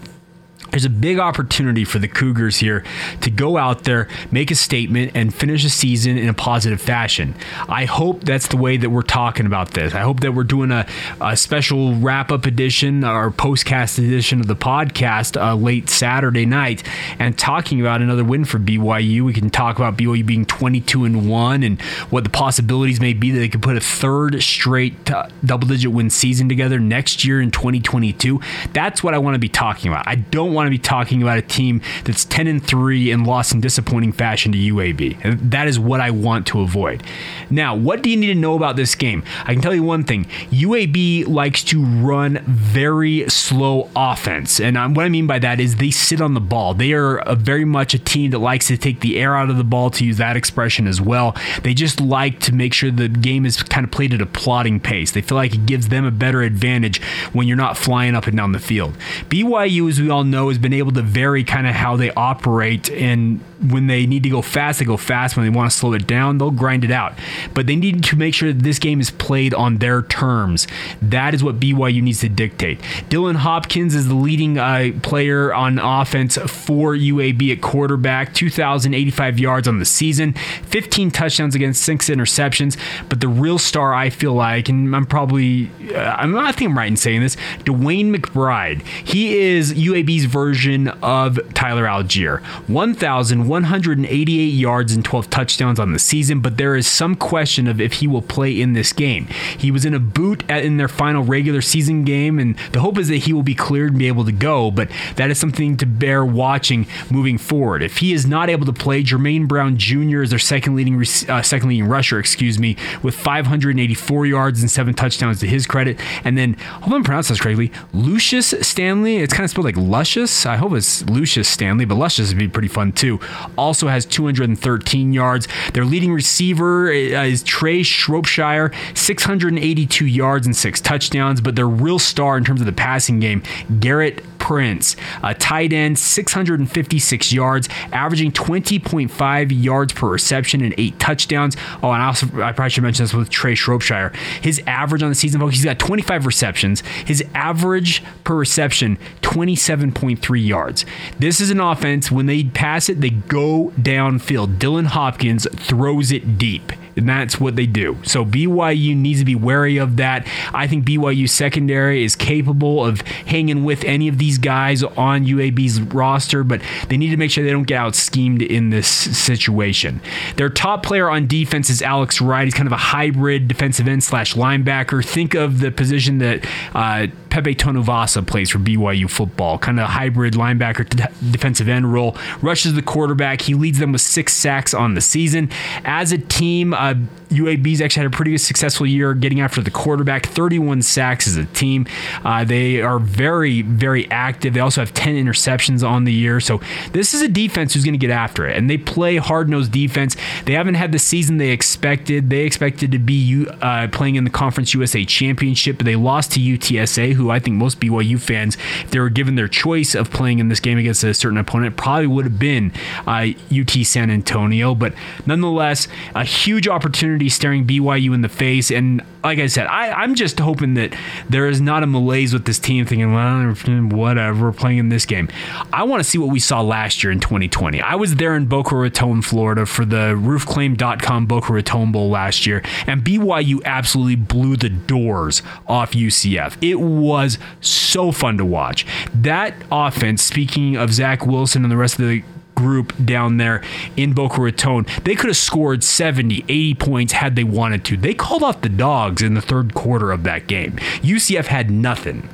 there's 0.71 0.85
a 0.85 0.91
big 0.91 1.19
opportunity 1.19 1.85
for 1.85 1.99
the 1.99 2.09
Cougars 2.09 2.59
here 2.59 2.85
to 3.21 3.31
go 3.31 3.57
out 3.57 3.85
there, 3.85 4.09
make 4.31 4.51
a 4.51 4.55
statement, 4.55 5.13
and 5.15 5.35
finish 5.35 5.63
the 5.63 5.71
season 5.71 6.17
in 6.17 6.29
a 6.29 6.35
positive 6.35 6.81
fashion. 6.81 7.35
I 7.69 7.85
hope 7.85 8.25
that's 8.25 8.49
the 8.49 8.57
way 8.57 8.77
that 8.77 8.91
we're 8.91 9.03
talking 9.03 9.47
about 9.47 9.73
this. 9.73 9.95
I 9.95 10.01
hope 10.01 10.21
that 10.21 10.33
we're 10.33 10.45
doing 10.45 10.71
a, 10.71 10.87
a 11.21 11.37
special 11.37 11.95
wrap 11.97 12.31
up 12.31 12.47
edition 12.47 13.05
or 13.05 13.31
postcast 13.31 13.99
edition 13.99 14.41
of 14.41 14.47
the 14.47 14.57
podcast 14.57 15.41
uh, 15.41 15.55
late 15.55 15.89
Saturday 15.91 16.47
night 16.47 16.83
and 17.19 17.39
talking 17.39 17.81
about 17.81 18.03
another 18.03 18.25
win 18.25 18.45
for 18.45 18.59
BYU. 18.59 19.23
We 19.23 19.33
can 19.33 19.51
talk 19.51 19.77
about 19.77 19.97
BYU 19.97 20.25
being 20.25 20.47
22 20.47 21.05
and 21.05 21.29
1 21.29 21.63
and 21.63 21.81
what 22.11 22.25
the 22.25 22.31
possibilities 22.31 23.01
may 23.01 23.13
be 23.13 23.31
that 23.31 23.39
they 23.39 23.49
could 23.49 23.63
put 23.63 23.77
a 23.77 23.81
third 23.81 24.43
straight 24.43 25.11
uh, 25.11 25.29
double 25.45 25.69
digit 25.69 25.93
win 25.93 26.11
season 26.11 26.49
together 26.49 26.79
next 26.79 27.25
year 27.25 27.41
in 27.41 27.51
2022. 27.51 28.41
That's 28.73 29.03
what 29.03 29.15
I 29.15 29.19
want 29.19 29.35
to 29.35 29.39
be 29.39 29.49
talking 29.49 29.91
about. 29.91 30.07
I 30.07 30.17
don't 30.17 30.53
want 30.53 30.60
want 30.61 30.67
to 30.67 30.71
be 30.71 30.79
talking 30.79 31.23
about 31.23 31.39
a 31.39 31.43
team 31.43 31.81
that's 32.05 32.25
10 32.25 32.47
and 32.47 32.65
3 32.65 33.11
and 33.11 33.27
lost 33.27 33.53
in 33.53 33.61
disappointing 33.61 34.13
fashion 34.13 34.53
to 34.53 34.59
UAB. 34.59 35.51
That 35.51 35.67
is 35.69 35.79
what 35.79 36.01
I 36.01 36.11
want 36.11 36.47
to 36.49 36.61
avoid. 36.61 37.03
Now, 37.49 37.75
what 37.75 38.03
do 38.03 38.11
you 38.11 38.17
need 38.17 38.27
to 38.29 38.35
know 38.35 38.55
about 38.55 38.77
this 38.77 38.95
game? 38.95 39.25
I 39.45 39.55
can 39.55 39.63
tell 39.63 39.75
you 39.75 39.83
one 39.83 40.05
thing 40.05 40.27
UAB 40.51 41.27
likes 41.27 41.65
to 41.65 41.83
run 41.83 42.45
very 42.47 43.29
slow 43.29 43.89
offense. 43.97 44.61
And 44.61 44.77
what 44.97 45.05
I 45.05 45.09
mean 45.09 45.27
by 45.27 45.39
that 45.39 45.61
is 45.61 45.77
they 45.77 45.91
sit 45.91 46.21
on 46.21 46.35
the 46.35 46.41
ball. 46.41 46.75
They 46.75 46.93
are 46.93 47.25
very 47.37 47.65
much 47.65 47.95
a 47.95 47.99
team 47.99 48.31
that 48.33 48.39
likes 48.39 48.67
to 48.69 48.77
take 48.77 49.01
the 49.01 49.19
air 49.19 49.35
out 49.35 49.49
of 49.49 49.57
the 49.57 49.65
ball, 49.65 49.91
to 49.91 50.05
use 50.05 50.19
that 50.19 50.37
expression 50.37 50.87
as 50.87 51.01
well. 51.01 51.35
They 51.63 51.73
just 51.73 52.01
like 52.01 52.41
to 52.41 52.55
make 52.55 52.75
sure 52.75 52.91
the 52.91 53.09
game 53.09 53.47
is 53.47 53.63
kind 53.63 53.85
of 53.85 53.91
played 53.91 54.13
at 54.13 54.21
a 54.21 54.27
plodding 54.27 54.81
pace. 54.81 55.13
They 55.13 55.23
feel 55.23 55.37
like 55.37 55.55
it 55.55 55.65
gives 55.65 55.89
them 55.89 56.05
a 56.05 56.11
better 56.11 56.43
advantage 56.43 57.01
when 57.33 57.49
you're 57.49 57.57
not 57.57 57.79
flying 57.79 58.15
up 58.15 58.27
and 58.27 58.37
down 58.37 58.53
the 58.53 58.59
field. 58.59 58.95
BYU, 59.29 59.89
as 59.89 60.01
we 60.01 60.11
all 60.11 60.25
know, 60.25 60.50
has 60.51 60.59
been 60.59 60.75
able 60.75 60.93
to 60.93 61.03
vary 61.03 61.45
kind 61.45 61.67
of 61.67 61.75
how 61.75 61.97
they 61.97 62.11
operate. 62.13 62.91
And 62.91 63.41
when 63.69 63.87
they 63.87 64.07
need 64.07 64.23
to 64.23 64.31
go 64.31 64.43
fast, 64.43 64.79
they 64.79 64.85
go 64.85 64.97
fast. 64.97 65.37
When 65.37 65.45
they 65.45 65.57
want 65.57 65.71
to 65.71 65.77
slow 65.77 65.93
it 65.93 66.07
down, 66.07 66.39
they'll 66.39 66.51
grind 66.51 66.85
it 66.85 66.91
out. 66.91 67.15
But 67.55 67.67
they 67.67 67.77
need 67.77 68.03
to 68.05 68.17
make 68.17 68.35
sure 68.35 68.53
that 68.53 68.63
this 68.63 68.79
game 68.79 69.01
is 69.01 69.11
played 69.11 69.53
on 69.53 69.79
their 69.79 70.03
terms. 70.03 70.67
That 71.03 71.35
is 71.35 71.45
what 71.45 71.61
BYU 71.61 72.03
needs 72.03 72.21
to 72.21 72.29
dictate. 72.29 72.81
Dylan 73.09 73.37
Hopkins 73.37 73.95
is 73.95 74.09
the 74.09 74.15
leading 74.15 74.59
uh, 74.59 74.93
player 75.03 75.53
on 75.53 75.79
offense 75.79 76.37
for 76.39 76.95
UAB 76.95 77.53
at 77.53 77.61
quarterback, 77.61 78.33
2,085 78.35 79.39
yards 79.39 79.69
on 79.69 79.79
the 79.79 79.85
season, 79.85 80.33
15 80.33 81.11
touchdowns 81.11 81.55
against 81.55 81.83
six 81.83 82.09
interceptions. 82.09 82.79
But 83.09 83.21
the 83.21 83.29
real 83.29 83.59
star, 83.59 83.93
I 83.93 84.11
feel 84.11 84.33
like, 84.33 84.69
and 84.69 84.95
I'm 84.95 85.07
probably, 85.07 85.71
uh, 85.95 85.99
I'm, 85.99 86.37
I 86.37 86.53
think 86.53 86.71
I'm 86.71 86.79
right 86.79 86.89
in 86.89 86.97
saying 86.97 87.21
this, 87.21 87.37
DeWayne 87.65 88.15
McBride. 88.15 88.83
He 88.83 89.37
is 89.37 89.75
UAB's 89.75 90.25
version 90.25 90.89
of 90.89 91.39
Tyler 91.53 91.85
Allgeier, 91.85 92.43
1,000. 92.69 93.50
188 93.51 94.47
yards 94.47 94.93
and 94.93 95.05
12 95.05 95.29
touchdowns 95.29 95.81
on 95.81 95.93
the 95.93 95.99
season, 95.99 96.41
but 96.41 96.57
there 96.57 96.77
is 96.77 96.87
some 96.87 97.17
question 97.17 97.67
of 97.67 97.81
if 97.81 97.95
he 97.95 98.07
will 98.07 98.23
play 98.23 98.61
in 98.61 98.73
this 98.75 98.93
game. 98.93 99.27
He 99.59 99.71
was 99.71 99.85
in 99.85 99.93
a 99.93 99.99
boot 99.99 100.45
at, 100.49 100.65
in 100.65 100.77
their 100.77 100.89
final 100.89 101.25
regular 101.25 101.61
season 101.61 102.05
game, 102.05 102.39
and 102.39 102.57
the 102.73 102.81
hope 102.81 102.97
is 102.97 103.09
that 103.09 103.17
he 103.17 103.33
will 103.33 103.43
be 103.43 103.55
cleared 103.55 103.91
and 103.91 103.99
be 103.99 104.07
able 104.07 104.25
to 104.25 104.33
go, 104.33 104.71
but 104.71 104.89
that 105.17 105.31
is 105.31 105.39
something 105.39 105.77
to 105.77 105.87
bear 105.87 106.25
watching 106.25 106.87
moving 107.11 107.39
forward. 107.39 107.83
If 107.83 107.99
he 107.99 108.13
is 108.13 108.25
not 108.25 108.49
able 108.49 108.67
to 108.67 108.73
play, 108.73 109.03
Jermaine 109.03 109.49
Brown 109.49 109.77
Jr. 109.77 110.23
is 110.23 110.31
their 110.31 110.39
second 110.39 110.77
leading 110.77 111.01
uh, 111.29 111.43
second 111.43 111.69
leading 111.69 111.87
rusher, 111.87 112.19
excuse 112.19 112.59
me, 112.59 112.77
with 113.03 113.15
584 113.15 114.27
yards 114.27 114.61
and 114.61 114.71
seven 114.71 114.95
touchdowns 114.95 115.41
to 115.41 115.49
his 115.49 115.67
credit. 115.67 115.99
And 116.25 116.39
then, 116.39 116.55
hope 116.55 116.93
I'm 116.93 117.03
pronouncing 117.03 117.35
this 117.35 117.41
correctly, 117.41 117.73
Lucius 117.93 118.55
Stanley. 118.61 119.17
It's 119.17 119.33
kind 119.33 119.45
of 119.45 119.51
spelled 119.51 119.65
like 119.65 119.77
Luscious. 119.77 120.47
I 120.47 120.57
hope 120.57 120.73
it's 120.73 121.03
Lucius 121.07 121.49
Stanley, 121.49 121.85
but 121.85 121.97
Luscious 121.97 122.29
would 122.29 122.39
be 122.39 122.49
pretty 122.49 122.69
fun 122.69 122.93
too. 122.93 123.19
Also 123.57 123.89
has 123.89 124.05
213 124.07 125.13
yards. 125.13 125.49
Their 125.73 125.85
leading 125.85 126.13
receiver 126.13 126.91
uh, 126.91 127.25
is 127.25 127.43
Trea 127.43 127.83
Shropshire, 127.83 128.73
682 128.95 130.07
yards 130.07 130.47
and 130.47 130.57
six 130.57 130.81
touchdowns. 130.81 131.41
But 131.41 131.57
their 131.57 131.69
real 131.69 131.99
star 131.99 132.37
in 132.37 132.45
terms 132.45 132.61
of 132.61 132.67
the 132.67 132.73
passing 132.73 133.21
game, 133.21 133.43
Gerrit 133.71 134.25
Prince, 134.41 134.97
a 135.23 135.35
tight 135.35 135.73
end, 135.73 135.99
656 135.99 137.33
yards, 137.33 137.69
averaging 137.93 138.33
20.5 138.33 139.63
yards 139.63 139.93
per 139.93 140.09
reception 140.09 140.63
and 140.63 140.75
eight 140.77 140.99
touchdowns. 140.99 141.57
Oh, 141.83 141.93
and 141.93 142.03
I 142.03 142.07
also 142.07 142.27
I 142.43 142.53
probably 142.53 142.71
should 142.71 142.83
mention 142.83 143.05
this 143.05 143.15
with 143.15 143.31
Trea 143.31 143.55
Shropshire. 143.55 144.13
His 144.41 144.61
average 144.67 145.03
on 145.03 145.11
the 145.11 145.15
season, 145.15 145.41
folks, 145.41 145.55
he's 145.55 145.65
got 145.65 145.79
25 145.79 146.27
receptions. 146.27 146.81
His 146.81 147.23
average 147.35 148.03
per 148.25 148.35
reception, 148.35 148.99
27.3 149.23 150.47
yards. 150.47 150.85
This 151.19 151.41
is 151.41 151.51
an 151.51 151.61
offense, 151.61 152.11
when 152.11 152.27
they 152.27 152.45
pass 152.45 152.89
it, 152.89 153.01
they 153.01 153.11
go 153.11 153.73
downfield. 153.77 154.57
Dylan 154.59 154.87
Hopkins 154.87 155.47
throws 155.55 156.11
it 156.11 156.39
deep 156.39 156.73
and 156.97 157.09
that's 157.09 157.41
what 157.41 157.57
they 157.57 157.67
do. 157.67 157.99
So 158.03 158.25
BYU 158.25 158.97
needs 158.97 159.21
to 159.21 159.25
be 159.25 159.35
wary 159.35 159.77
of 159.77 159.97
that. 159.97 160.27
I 160.53 160.67
think 160.67 160.85
BYU 160.85 161.29
secondary 161.29 162.05
is 162.05 162.17
capable 162.17 162.85
of 162.85 163.01
hanging 163.01 163.65
with 163.65 163.85
any 163.85 164.09
of 164.09 164.19
these 164.19 164.39
guys 164.39 164.83
on 164.83 165.25
UAB's 165.25 165.81
roster, 165.81 166.45
but 166.45 166.61
they 166.89 166.97
need 166.97 167.11
to 167.11 167.17
make 167.17 167.31
sure 167.31 167.45
they 167.45 167.51
don't 167.51 167.65
get 167.65 167.79
out 167.79 167.95
schemed 167.95 168.43
in 168.43 168.71
this 168.71 168.89
situation. 168.89 170.01
Their 170.37 170.51
top 170.51 170.83
player 170.83 171.09
on 171.09 171.27
defense 171.27 171.71
is 171.71 171.83
Alex 171.83 172.21
Wright. 172.21 172.45
He's 172.45 172.55
kind 172.55 172.67
of 172.67 172.73
a 172.73 172.77
hybrid 172.77 173.49
defensive 173.49 173.89
end 173.89 174.05
slash 174.05 174.35
linebacker. 174.35 175.05
Think 175.05 175.35
of 175.35 175.61
the 175.61 175.71
position 175.71 176.19
that 176.19 176.47
uh, 176.75 177.07
Pepe 177.31 177.55
Tanuvasa 177.55 178.27
plays 178.27 178.51
for 178.51 178.59
BYU 178.59 179.09
football, 179.09 179.59
kind 179.59 179.81
of 179.81 179.89
hybrid 179.89 180.35
linebacker 180.35 180.89
defensive 181.31 181.69
end 181.69 181.93
role. 181.93 182.17
Rushes 182.43 182.75
the 182.75 182.83
quarterback. 182.83 183.43
He 183.43 183.55
leads 183.55 183.79
them 183.79 183.93
with 183.93 184.01
six 184.01 184.35
sacks 184.35 184.75
on 184.75 184.95
the 184.95 185.01
season. 185.01 185.49
As 185.85 186.13
a 186.13 186.19
team, 186.19 186.75
uh, 186.75 186.95
UAB's 187.31 187.81
actually 187.81 188.05
had 188.05 188.13
a 188.13 188.17
pretty 188.17 188.37
successful 188.39 188.87
year 188.87 189.15
getting 189.15 189.41
after 189.41 189.61
the 189.63 189.71
quarterback, 189.71 190.27
31 190.27 190.83
sacks 190.83 191.27
as 191.27 191.37
a 191.37 191.45
team. 191.47 191.87
Uh, 192.25 192.45
they 192.45 192.83
are 192.83 192.99
very, 192.99 193.63
very 193.63 194.11
active. 194.11 194.55
They 194.55 194.61
also 194.61 194.81
have 194.81 194.93
10 194.93 195.15
interceptions 195.15 195.89
on 195.89 196.05
the 196.05 196.13
year. 196.13 196.41
So 196.41 196.61
this 196.93 197.15
is 197.15 197.23
a 197.23 197.29
defense 197.29 197.75
who's 197.75 197.85
going 197.85 197.95
to 197.95 197.99
get 197.99 198.11
after 198.11 198.47
it. 198.47 198.57
And 198.57 198.69
they 198.69 198.79
play 198.79 199.17
hard 199.17 199.49
nosed 199.49 199.71
defense. 199.71 200.17
They 200.45 200.55
haven't 200.55 200.75
had 200.75 200.93
the 200.93 200.99
season 200.99 201.37
they 201.37 201.51
expected. 201.51 202.31
They 202.31 202.41
expected 202.41 202.91
to 202.93 202.99
be 202.99 203.47
uh, 203.63 203.89
playing 203.93 204.17
in 204.17 204.25
the 204.25 204.31
Conference 204.31 204.75
USA 204.75 205.05
Championship, 205.05 205.79
but 205.79 205.87
they 205.87 205.97
lost 205.97 206.33
to 206.33 206.41
UTSA, 206.41 207.13
who 207.13 207.31
I 207.31 207.39
think 207.39 207.57
most 207.57 207.79
BYU 207.81 208.21
fans, 208.21 208.57
if 208.85 208.91
they 208.91 208.99
were 208.99 209.09
given 209.09 209.37
their 209.37 209.49
choice 209.49 209.95
of 209.95 210.11
playing 210.11 210.41
in 210.41 210.49
this 210.49 210.61
game 210.61 210.79
against 210.79 211.05
a 211.05 211.15
certain 211.15 211.39
opponent, 211.39 211.77
probably 211.77 212.09
would 212.09 212.25
have 212.25 212.39
been 212.39 212.73
uh, 213.07 213.29
UT 213.57 213.71
San 213.85 214.11
Antonio. 214.11 214.75
But 214.75 214.95
nonetheless, 215.27 215.87
a 216.15 216.25
huge 216.25 216.67
opportunity 216.67 217.20
staring 217.29 217.67
BYU 217.67 218.15
in 218.15 218.23
the 218.23 218.29
face. 218.29 218.71
And 218.71 219.03
like 219.23 219.39
I 219.39 219.47
said, 219.47 219.67
I, 219.67 220.03
am 220.03 220.15
just 220.15 220.39
hoping 220.39 220.75
that 220.75 220.95
there 221.29 221.49
is 221.49 221.61
not 221.61 221.83
a 221.83 221.87
malaise 221.87 222.33
with 222.33 222.45
this 222.45 222.59
team 222.59 222.87
thinking, 222.87 223.13
well, 223.13 223.53
whatever, 223.91 224.47
we're 224.47 224.53
playing 224.53 224.79
in 224.79 224.89
this 224.89 225.05
game. 225.05 225.29
I 225.73 225.83
want 225.85 226.03
to 226.03 226.09
see 226.09 226.19
what 226.19 226.31
we 226.31 226.41
saw 226.41 226.61
last 226.63 227.03
year 227.03 227.13
in 227.13 227.21
2020. 227.21 227.81
I 227.81 227.95
was 227.97 228.17
there 228.17 228.35
in 228.35 228.47
Boca 228.47 228.77
Raton, 228.77 229.23
Florida 229.23 229.67
for 229.67 229.85
the 229.85 230.15
roofclaim.com 230.17 231.27
Boca 231.27 231.53
Raton 231.53 231.93
Bowl 231.93 232.09
last 232.09 232.47
year, 232.47 232.63
and 232.87 233.03
BYU 233.03 233.63
absolutely 233.65 234.17
blew 234.17 234.57
the 234.57 234.71
doors 234.71 235.43
off 235.67 235.93
UCF. 235.93 236.57
It 236.63 236.81
was 236.81 237.39
so 237.61 238.13
fun 238.13 238.39
to 238.39 238.45
watch. 238.45 238.87
That 239.15 239.55
offense, 239.71 240.23
speaking 240.23 240.77
of 240.77 240.93
Zach 240.93 241.27
Wilson 241.27 241.63
and 241.65 241.71
the 241.71 241.77
rest 241.77 241.99
of 241.99 242.09
the 242.09 242.23
group 242.61 242.93
down 243.05 243.39
there 243.39 243.63
in 243.97 244.13
Boca 244.13 244.41
Raton. 244.41 244.87
They 245.05 245.15
could 245.15 245.29
have 245.29 245.37
scored 245.37 245.83
70, 245.83 246.45
80 246.49 246.75
points 246.75 247.13
had 247.15 247.37
they 247.37 247.45
wanted 247.45 247.85
to. 247.87 247.97
They 247.97 248.15
called 248.15 248.43
off 248.43 248.61
the 248.61 248.69
dogs 248.69 249.23
in 249.23 249.35
the 249.35 249.41
third 249.41 249.75
quarter 249.75 250.13
of 250.13 250.25
that 250.25 250.47
game. 250.47 250.73
UCF 251.03 251.47
had 251.47 251.71
nothing. 251.71 252.29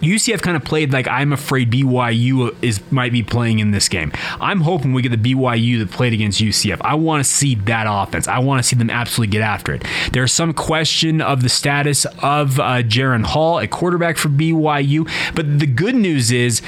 UCF 0.00 0.42
kind 0.42 0.56
of 0.56 0.64
played 0.64 0.92
like 0.92 1.08
I'm 1.08 1.32
afraid 1.32 1.70
BYU 1.70 2.54
is 2.62 2.80
might 2.90 3.12
be 3.12 3.22
playing 3.22 3.58
in 3.58 3.72
this 3.72 3.88
game. 3.88 4.12
I'm 4.40 4.60
hoping 4.60 4.92
we 4.92 5.02
get 5.02 5.10
the 5.10 5.34
BYU 5.34 5.80
that 5.80 5.90
played 5.90 6.12
against 6.12 6.40
UCF. 6.40 6.78
I 6.82 6.94
want 6.94 7.24
to 7.24 7.28
see 7.28 7.56
that 7.56 7.86
offense. 7.88 8.28
I 8.28 8.38
want 8.38 8.62
to 8.62 8.62
see 8.62 8.76
them 8.76 8.90
absolutely 8.90 9.32
get 9.32 9.42
after 9.42 9.74
it. 9.74 9.84
There's 10.12 10.32
some 10.32 10.52
question 10.52 11.20
of 11.20 11.42
the 11.42 11.48
status 11.48 12.04
of 12.22 12.60
uh, 12.60 12.82
Jaren 12.82 13.24
Hall 13.24 13.58
a 13.58 13.66
quarterback 13.66 14.18
for 14.18 14.28
BYU, 14.28 15.10
but 15.34 15.58
the 15.58 15.66
good 15.66 15.96
news 15.96 16.30
is 16.30 16.62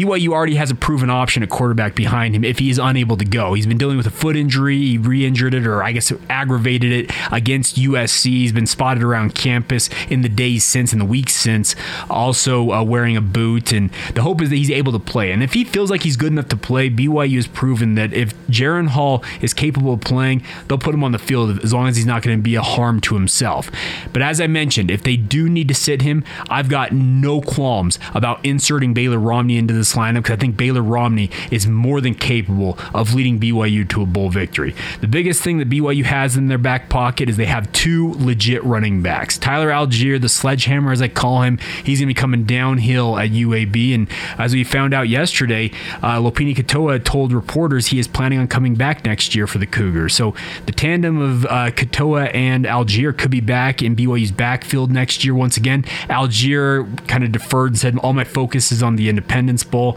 BYU 0.00 0.28
already 0.28 0.54
has 0.54 0.70
a 0.70 0.74
proven 0.74 1.10
option 1.10 1.42
at 1.42 1.50
quarterback 1.50 1.94
behind 1.94 2.34
him 2.34 2.42
if 2.42 2.58
he 2.58 2.70
is 2.70 2.78
unable 2.78 3.18
to 3.18 3.24
go. 3.26 3.52
He's 3.52 3.66
been 3.66 3.76
dealing 3.76 3.98
with 3.98 4.06
a 4.06 4.10
foot 4.10 4.34
injury. 4.34 4.78
He 4.78 4.96
re 4.96 5.26
injured 5.26 5.52
it, 5.52 5.66
or 5.66 5.82
I 5.82 5.92
guess 5.92 6.10
aggravated 6.30 6.90
it 6.90 7.10
against 7.30 7.76
USC. 7.76 8.24
He's 8.24 8.52
been 8.52 8.66
spotted 8.66 9.02
around 9.02 9.34
campus 9.34 9.90
in 10.08 10.22
the 10.22 10.30
days 10.30 10.64
since, 10.64 10.94
in 10.94 10.98
the 10.98 11.04
weeks 11.04 11.34
since, 11.34 11.76
also 12.08 12.70
uh, 12.70 12.82
wearing 12.82 13.14
a 13.14 13.20
boot. 13.20 13.72
And 13.72 13.90
the 14.14 14.22
hope 14.22 14.40
is 14.40 14.48
that 14.48 14.56
he's 14.56 14.70
able 14.70 14.92
to 14.92 14.98
play. 14.98 15.32
And 15.32 15.42
if 15.42 15.52
he 15.52 15.64
feels 15.64 15.90
like 15.90 16.02
he's 16.02 16.16
good 16.16 16.32
enough 16.32 16.48
to 16.48 16.56
play, 16.56 16.88
BYU 16.88 17.36
has 17.36 17.46
proven 17.46 17.94
that 17.96 18.14
if 18.14 18.34
Jaren 18.46 18.88
Hall 18.88 19.22
is 19.42 19.52
capable 19.52 19.92
of 19.92 20.00
playing, 20.00 20.42
they'll 20.66 20.78
put 20.78 20.94
him 20.94 21.04
on 21.04 21.12
the 21.12 21.18
field 21.18 21.62
as 21.62 21.74
long 21.74 21.88
as 21.88 21.96
he's 21.96 22.06
not 22.06 22.22
going 22.22 22.38
to 22.38 22.42
be 22.42 22.54
a 22.54 22.62
harm 22.62 23.02
to 23.02 23.14
himself. 23.16 23.70
But 24.14 24.22
as 24.22 24.40
I 24.40 24.46
mentioned, 24.46 24.90
if 24.90 25.02
they 25.02 25.18
do 25.18 25.46
need 25.50 25.68
to 25.68 25.74
sit 25.74 26.00
him, 26.00 26.24
I've 26.48 26.70
got 26.70 26.92
no 26.92 27.42
qualms 27.42 27.98
about 28.14 28.42
inserting 28.42 28.94
Baylor 28.94 29.18
Romney 29.18 29.58
into 29.58 29.74
this 29.74 29.89
lineup 29.94 30.22
because 30.22 30.34
I 30.34 30.40
think 30.40 30.56
Baylor 30.56 30.82
Romney 30.82 31.30
is 31.50 31.66
more 31.66 32.00
than 32.00 32.14
capable 32.14 32.78
of 32.94 33.14
leading 33.14 33.38
BYU 33.38 33.88
to 33.90 34.02
a 34.02 34.06
bowl 34.06 34.30
victory. 34.30 34.74
The 35.00 35.08
biggest 35.08 35.42
thing 35.42 35.58
that 35.58 35.68
BYU 35.68 36.04
has 36.04 36.36
in 36.36 36.48
their 36.48 36.58
back 36.58 36.88
pocket 36.88 37.28
is 37.28 37.36
they 37.36 37.46
have 37.46 37.70
two 37.72 38.14
legit 38.14 38.62
running 38.64 39.02
backs. 39.02 39.38
Tyler 39.38 39.68
Allgeier, 39.68 40.20
the 40.20 40.28
sledgehammer 40.28 40.92
as 40.92 41.02
I 41.02 41.08
call 41.08 41.42
him, 41.42 41.58
he's 41.84 42.00
going 42.00 42.08
to 42.08 42.14
be 42.14 42.20
coming 42.20 42.44
downhill 42.44 43.18
at 43.18 43.30
UAB. 43.30 43.94
And 43.94 44.08
as 44.38 44.54
we 44.54 44.64
found 44.64 44.94
out 44.94 45.08
yesterday, 45.08 45.70
uh, 46.02 46.18
Lopini 46.18 46.54
Katoa 46.54 47.02
told 47.04 47.32
reporters 47.32 47.88
he 47.88 47.98
is 47.98 48.08
planning 48.08 48.38
on 48.38 48.48
coming 48.48 48.74
back 48.74 49.04
next 49.04 49.34
year 49.34 49.46
for 49.46 49.58
the 49.58 49.66
Cougars. 49.66 50.14
So 50.14 50.34
the 50.66 50.72
tandem 50.72 51.20
of 51.20 51.44
uh, 51.46 51.70
Katoa 51.70 52.34
and 52.34 52.64
Allgeier 52.64 53.16
could 53.16 53.30
be 53.30 53.40
back 53.40 53.82
in 53.82 53.96
BYU's 53.96 54.32
backfield 54.32 54.90
next 54.90 55.24
year 55.24 55.34
once 55.34 55.56
again. 55.56 55.82
Allgeier 56.08 57.06
kind 57.08 57.24
of 57.24 57.32
deferred 57.32 57.72
and 57.72 57.78
said, 57.78 57.98
All 57.98 58.12
my 58.12 58.24
focus 58.24 58.72
is 58.72 58.82
on 58.82 58.96
the 58.96 59.08
Independence 59.08 59.64
Bowl. 59.70 59.96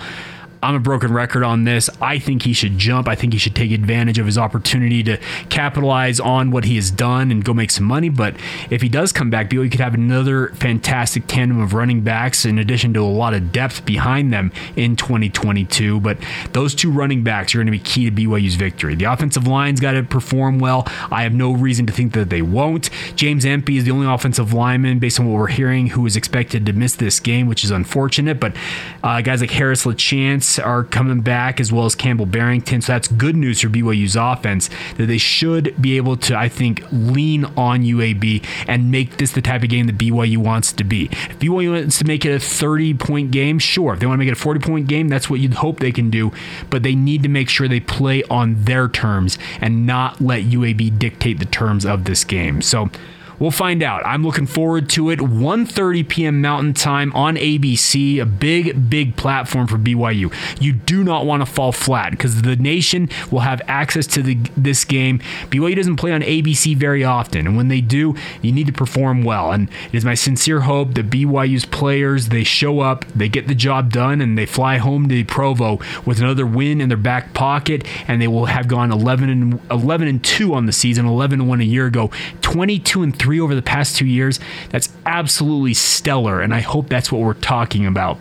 I'm 0.63 0.75
a 0.75 0.79
broken 0.79 1.11
record 1.11 1.43
on 1.43 1.65
this. 1.65 1.89
I 2.01 2.19
think 2.19 2.43
he 2.43 2.53
should 2.53 2.77
jump. 2.77 3.07
I 3.09 3.15
think 3.15 3.33
he 3.33 3.39
should 3.39 3.55
take 3.55 3.71
advantage 3.71 4.17
of 4.17 4.25
his 4.25 4.37
opportunity 4.37 5.03
to 5.03 5.17
capitalize 5.49 6.21
on 6.21 6.51
what 6.51 6.63
he 6.63 6.75
has 6.75 6.89
done 6.89 7.31
and 7.31 7.43
go 7.43 7.53
make 7.53 7.69
some 7.69 7.83
money. 7.83 8.07
But 8.07 8.35
if 8.69 8.81
he 8.81 8.87
does 8.87 9.11
come 9.11 9.29
back, 9.29 9.49
BYU 9.49 9.69
could 9.69 9.81
have 9.81 9.93
another 9.93 10.49
fantastic 10.49 11.27
tandem 11.27 11.59
of 11.59 11.73
running 11.73 12.01
backs 12.01 12.45
in 12.45 12.57
addition 12.57 12.93
to 12.93 13.01
a 13.01 13.03
lot 13.03 13.33
of 13.33 13.51
depth 13.51 13.85
behind 13.85 14.31
them 14.31 14.53
in 14.77 14.95
2022. 14.95 15.99
But 15.99 16.17
those 16.53 16.73
two 16.73 16.91
running 16.91 17.23
backs 17.23 17.53
are 17.53 17.57
going 17.57 17.67
to 17.67 17.71
be 17.71 17.79
key 17.79 18.09
to 18.09 18.11
BYU's 18.11 18.55
victory. 18.55 18.95
The 18.95 19.05
offensive 19.05 19.45
line's 19.45 19.81
got 19.81 19.91
to 19.91 20.03
perform 20.03 20.59
well. 20.59 20.87
I 21.11 21.23
have 21.23 21.33
no 21.33 21.51
reason 21.51 21.85
to 21.87 21.93
think 21.93 22.13
that 22.13 22.29
they 22.29 22.41
won't. 22.41 22.89
James 23.17 23.45
Empey 23.45 23.77
is 23.77 23.83
the 23.83 23.91
only 23.91 24.07
offensive 24.07 24.53
lineman, 24.53 24.99
based 24.99 25.19
on 25.19 25.25
what 25.25 25.37
we're 25.37 25.47
hearing, 25.47 25.87
who 25.87 26.05
is 26.05 26.15
expected 26.15 26.65
to 26.65 26.73
miss 26.73 26.95
this 26.95 27.19
game, 27.19 27.47
which 27.47 27.65
is 27.65 27.71
unfortunate. 27.71 28.39
But 28.39 28.55
uh, 29.03 29.21
guys 29.21 29.41
like 29.41 29.51
Harris 29.51 29.85
LaChance, 30.59 30.65
are 30.65 30.83
coming 30.83 31.21
back, 31.21 31.59
as 31.59 31.71
well 31.71 31.85
as 31.85 31.95
Campbell 31.95 32.25
Barrington. 32.25 32.81
So 32.81 32.93
that's 32.93 33.07
good 33.07 33.35
news 33.35 33.61
for 33.61 33.69
BYU's 33.69 34.15
offense 34.15 34.69
that 34.97 35.05
they 35.05 35.17
should 35.17 35.79
be 35.81 35.97
able 35.97 36.17
to, 36.17 36.37
I 36.37 36.49
think, 36.49 36.83
lean 36.91 37.45
on 37.57 37.83
UAB 37.83 38.43
and 38.67 38.91
make 38.91 39.17
this 39.17 39.31
the 39.31 39.41
type 39.41 39.63
of 39.63 39.69
game 39.69 39.87
that 39.87 39.97
BYU 39.97 40.37
wants 40.37 40.71
to 40.73 40.83
be. 40.83 41.05
If 41.05 41.39
BYU 41.39 41.73
wants 41.73 41.97
to 41.99 42.05
make 42.05 42.25
it 42.25 42.33
a 42.33 42.39
30 42.39 42.93
point 42.95 43.31
game, 43.31 43.59
sure. 43.59 43.93
If 43.93 43.99
they 43.99 44.05
want 44.05 44.19
to 44.19 44.25
make 44.25 44.31
it 44.31 44.37
a 44.37 44.41
40 44.41 44.59
point 44.59 44.87
game, 44.87 45.07
that's 45.07 45.29
what 45.29 45.39
you'd 45.39 45.55
hope 45.55 45.79
they 45.79 45.91
can 45.91 46.09
do. 46.09 46.31
But 46.69 46.83
they 46.83 46.95
need 46.95 47.23
to 47.23 47.29
make 47.29 47.49
sure 47.49 47.67
they 47.67 47.79
play 47.79 48.23
on 48.23 48.63
their 48.63 48.87
terms 48.87 49.37
and 49.61 49.85
not 49.85 50.21
let 50.21 50.43
UAB 50.43 50.97
dictate 50.99 51.39
the 51.39 51.45
terms 51.45 51.85
of 51.85 52.05
this 52.05 52.23
game. 52.23 52.61
So, 52.61 52.89
We'll 53.43 53.51
find 53.51 53.83
out. 53.83 54.03
I'm 54.05 54.23
looking 54.23 54.45
forward 54.45 54.89
to 54.91 55.09
it. 55.09 55.19
1:30 55.19 56.07
p.m. 56.07 56.39
Mountain 56.39 56.75
Time 56.75 57.11
on 57.11 57.35
ABC, 57.35 58.21
a 58.21 58.25
big, 58.25 58.89
big 58.89 59.17
platform 59.17 59.67
for 59.67 59.77
BYU. 59.77 60.33
You 60.61 60.71
do 60.71 61.03
not 61.03 61.25
want 61.25 61.41
to 61.41 61.45
fall 61.45 61.73
flat 61.73 62.11
because 62.11 62.43
the 62.43 62.55
nation 62.55 63.09
will 63.31 63.41
have 63.41 63.61
access 63.67 64.07
to 64.07 64.23
the, 64.23 64.35
this 64.55 64.85
game. 64.85 65.19
BYU 65.49 65.75
doesn't 65.75 65.97
play 65.97 66.13
on 66.13 66.21
ABC 66.21 66.77
very 66.77 67.03
often, 67.03 67.45
and 67.45 67.57
when 67.57 67.67
they 67.67 67.81
do, 67.81 68.15
you 68.41 68.53
need 68.53 68.67
to 68.67 68.71
perform 68.71 69.25
well. 69.25 69.51
And 69.51 69.67
it 69.91 69.97
is 69.97 70.05
my 70.05 70.13
sincere 70.13 70.61
hope 70.61 70.93
that 70.93 71.09
BYU's 71.09 71.65
players 71.65 72.29
they 72.29 72.45
show 72.45 72.79
up, 72.79 73.03
they 73.13 73.27
get 73.27 73.49
the 73.49 73.55
job 73.55 73.91
done, 73.91 74.21
and 74.21 74.37
they 74.37 74.45
fly 74.45 74.77
home 74.77 75.09
to 75.09 75.25
Provo 75.25 75.81
with 76.05 76.21
another 76.21 76.45
win 76.45 76.79
in 76.79 76.87
their 76.87 76.97
back 76.97 77.33
pocket, 77.33 77.85
and 78.07 78.21
they 78.21 78.27
will 78.29 78.45
have 78.45 78.69
gone 78.69 78.89
11 78.89 79.29
and 79.29 79.59
11 79.69 80.07
and 80.07 80.23
2 80.23 80.53
on 80.53 80.65
the 80.65 80.71
season, 80.71 81.05
11 81.05 81.41
and 81.41 81.49
1 81.49 81.59
a 81.59 81.65
year 81.65 81.87
ago, 81.87 82.09
22 82.39 83.03
and 83.03 83.19
3 83.33 83.39
over 83.39 83.55
the 83.55 83.63
past 83.63 83.95
two 83.95 84.05
years. 84.05 84.39
That's 84.69 84.89
absolutely 85.07 85.73
stellar, 85.73 86.39
and 86.39 86.53
I 86.53 86.59
hope 86.59 86.87
that's 86.87 87.11
what 87.11 87.21
we're 87.21 87.33
talking 87.33 87.87
about 87.87 88.19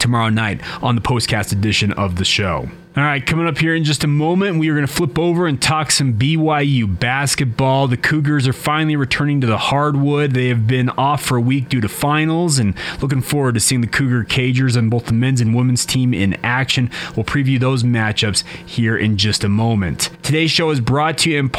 tomorrow 0.00 0.28
night 0.28 0.60
on 0.82 0.96
the 0.96 1.00
postcast 1.00 1.52
edition 1.52 1.92
of 1.92 2.16
the 2.16 2.24
show. 2.24 2.68
All 2.96 3.02
right, 3.02 3.26
coming 3.26 3.48
up 3.48 3.58
here 3.58 3.74
in 3.74 3.82
just 3.82 4.04
a 4.04 4.06
moment, 4.06 4.60
we 4.60 4.68
are 4.68 4.74
going 4.74 4.86
to 4.86 4.92
flip 4.92 5.18
over 5.18 5.48
and 5.48 5.60
talk 5.60 5.90
some 5.90 6.14
BYU 6.14 7.00
basketball. 7.00 7.88
The 7.88 7.96
Cougars 7.96 8.46
are 8.46 8.52
finally 8.52 8.94
returning 8.94 9.40
to 9.40 9.48
the 9.48 9.58
hardwood. 9.58 10.30
They 10.30 10.46
have 10.46 10.68
been 10.68 10.90
off 10.90 11.24
for 11.24 11.36
a 11.36 11.40
week 11.40 11.68
due 11.68 11.80
to 11.80 11.88
finals, 11.88 12.60
and 12.60 12.72
looking 13.02 13.20
forward 13.20 13.54
to 13.54 13.60
seeing 13.60 13.80
the 13.80 13.88
Cougar 13.88 14.26
Cagers 14.26 14.76
on 14.76 14.90
both 14.90 15.06
the 15.06 15.12
men's 15.12 15.40
and 15.40 15.56
women's 15.56 15.84
team 15.84 16.14
in 16.14 16.34
action. 16.44 16.88
We'll 17.16 17.24
preview 17.24 17.58
those 17.58 17.82
matchups 17.82 18.44
here 18.64 18.96
in 18.96 19.16
just 19.16 19.42
a 19.42 19.48
moment. 19.48 20.10
Today's 20.22 20.52
show 20.52 20.70
is 20.70 20.78
brought 20.78 21.18
to 21.18 21.30
you 21.30 21.40
in, 21.40 21.50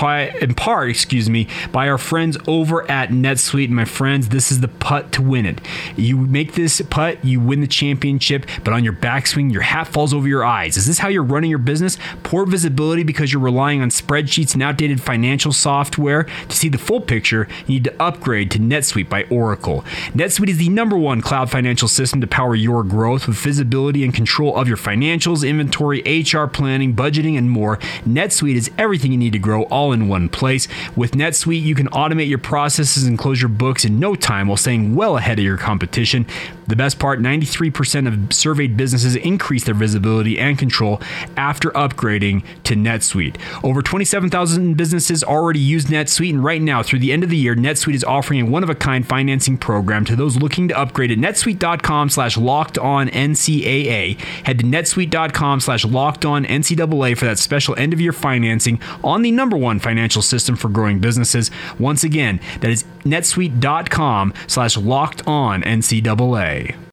in 0.41 0.55
part, 0.55 0.89
excuse 0.89 1.29
me, 1.29 1.49
by 1.73 1.89
our 1.89 1.97
friends 1.97 2.37
over 2.47 2.89
at 2.89 3.09
NetSuite. 3.09 3.65
And 3.65 3.75
my 3.75 3.83
friends, 3.83 4.29
this 4.29 4.53
is 4.53 4.61
the 4.61 4.69
putt 4.69 5.11
to 5.11 5.21
win 5.21 5.45
it. 5.45 5.59
You 5.97 6.15
make 6.15 6.53
this 6.53 6.79
putt, 6.89 7.25
you 7.25 7.41
win 7.41 7.59
the 7.59 7.67
championship, 7.67 8.45
but 8.63 8.73
on 8.73 8.85
your 8.85 8.93
backswing, 8.93 9.51
your 9.51 9.63
hat 9.63 9.89
falls 9.89 10.13
over 10.13 10.29
your 10.29 10.45
eyes. 10.45 10.77
Is 10.77 10.87
this 10.87 10.99
how 10.99 11.09
you're 11.09 11.24
running 11.31 11.49
your 11.49 11.59
business, 11.59 11.97
poor 12.23 12.45
visibility 12.45 13.03
because 13.03 13.31
you're 13.31 13.41
relying 13.41 13.81
on 13.81 13.89
spreadsheets 13.89 14.53
and 14.53 14.63
outdated 14.63 15.01
financial 15.01 15.51
software. 15.51 16.23
To 16.23 16.55
see 16.55 16.69
the 16.69 16.77
full 16.77 17.01
picture, 17.01 17.47
you 17.67 17.75
need 17.75 17.83
to 17.85 18.01
upgrade 18.01 18.51
to 18.51 18.59
NetSuite 18.59 19.09
by 19.09 19.23
Oracle. 19.23 19.83
NetSuite 20.13 20.49
is 20.49 20.57
the 20.57 20.69
number 20.69 20.97
one 20.97 21.21
cloud 21.21 21.49
financial 21.49 21.87
system 21.87 22.21
to 22.21 22.27
power 22.27 22.55
your 22.55 22.83
growth 22.83 23.27
with 23.27 23.37
visibility 23.37 24.03
and 24.03 24.13
control 24.13 24.55
of 24.55 24.67
your 24.67 24.77
financials, 24.77 25.47
inventory, 25.47 26.01
HR 26.01 26.45
planning, 26.45 26.95
budgeting, 26.95 27.37
and 27.37 27.49
more. 27.49 27.77
NetSuite 28.07 28.55
is 28.55 28.71
everything 28.77 29.11
you 29.11 29.17
need 29.17 29.33
to 29.33 29.39
grow 29.39 29.63
all 29.63 29.91
in 29.91 30.07
one 30.07 30.29
place. 30.29 30.67
With 30.95 31.11
NetSuite, 31.11 31.61
you 31.61 31.75
can 31.75 31.89
automate 31.89 32.29
your 32.29 32.37
processes 32.37 33.03
and 33.03 33.17
close 33.17 33.41
your 33.41 33.49
books 33.49 33.85
in 33.85 33.99
no 33.99 34.15
time 34.15 34.47
while 34.47 34.57
staying 34.57 34.95
well 34.95 35.17
ahead 35.17 35.39
of 35.39 35.45
your 35.45 35.57
competition. 35.57 36.25
The 36.67 36.75
best 36.75 36.99
part 36.99 37.19
93% 37.19 38.07
of 38.07 38.33
surveyed 38.33 38.75
businesses 38.75 39.15
increase 39.15 39.63
their 39.65 39.75
visibility 39.75 40.39
and 40.39 40.57
control 40.57 41.01
after 41.37 41.69
upgrading 41.71 42.43
to 42.63 42.75
NetSuite. 42.75 43.37
Over 43.63 43.81
27,000 43.81 44.75
businesses 44.75 45.23
already 45.23 45.59
use 45.59 45.85
NetSuite, 45.85 46.31
and 46.31 46.43
right 46.43 46.61
now, 46.61 46.81
through 46.81 46.99
the 46.99 47.11
end 47.11 47.23
of 47.23 47.29
the 47.29 47.37
year, 47.37 47.55
NetSuite 47.55 47.93
is 47.93 48.03
offering 48.03 48.41
a 48.41 48.45
one-of-a-kind 48.45 49.07
financing 49.07 49.57
program 49.57 50.05
to 50.05 50.15
those 50.15 50.37
looking 50.37 50.67
to 50.69 50.77
upgrade 50.77 51.11
at 51.11 51.17
netsuite.com 51.17 52.09
slash 52.09 52.37
locked 52.37 52.77
on 52.77 53.09
NCAA. 53.09 54.19
Head 54.45 54.59
to 54.59 54.65
netsuite.com 54.65 55.59
slash 55.59 55.85
locked 55.85 56.25
on 56.25 56.45
NCAA 56.45 57.17
for 57.17 57.25
that 57.25 57.37
special 57.37 57.75
end-of-year 57.77 58.13
financing 58.13 58.79
on 59.03 59.21
the 59.21 59.31
number 59.31 59.57
one 59.57 59.79
financial 59.79 60.21
system 60.21 60.55
for 60.55 60.69
growing 60.69 60.99
businesses. 60.99 61.51
Once 61.77 62.03
again, 62.03 62.39
that 62.61 62.71
is 62.71 62.83
netsuite.com 63.03 64.33
slash 64.47 64.77
locked 64.77 65.25
on 65.27 65.61
NCAA. 65.61 66.54
Bye. 66.55 66.84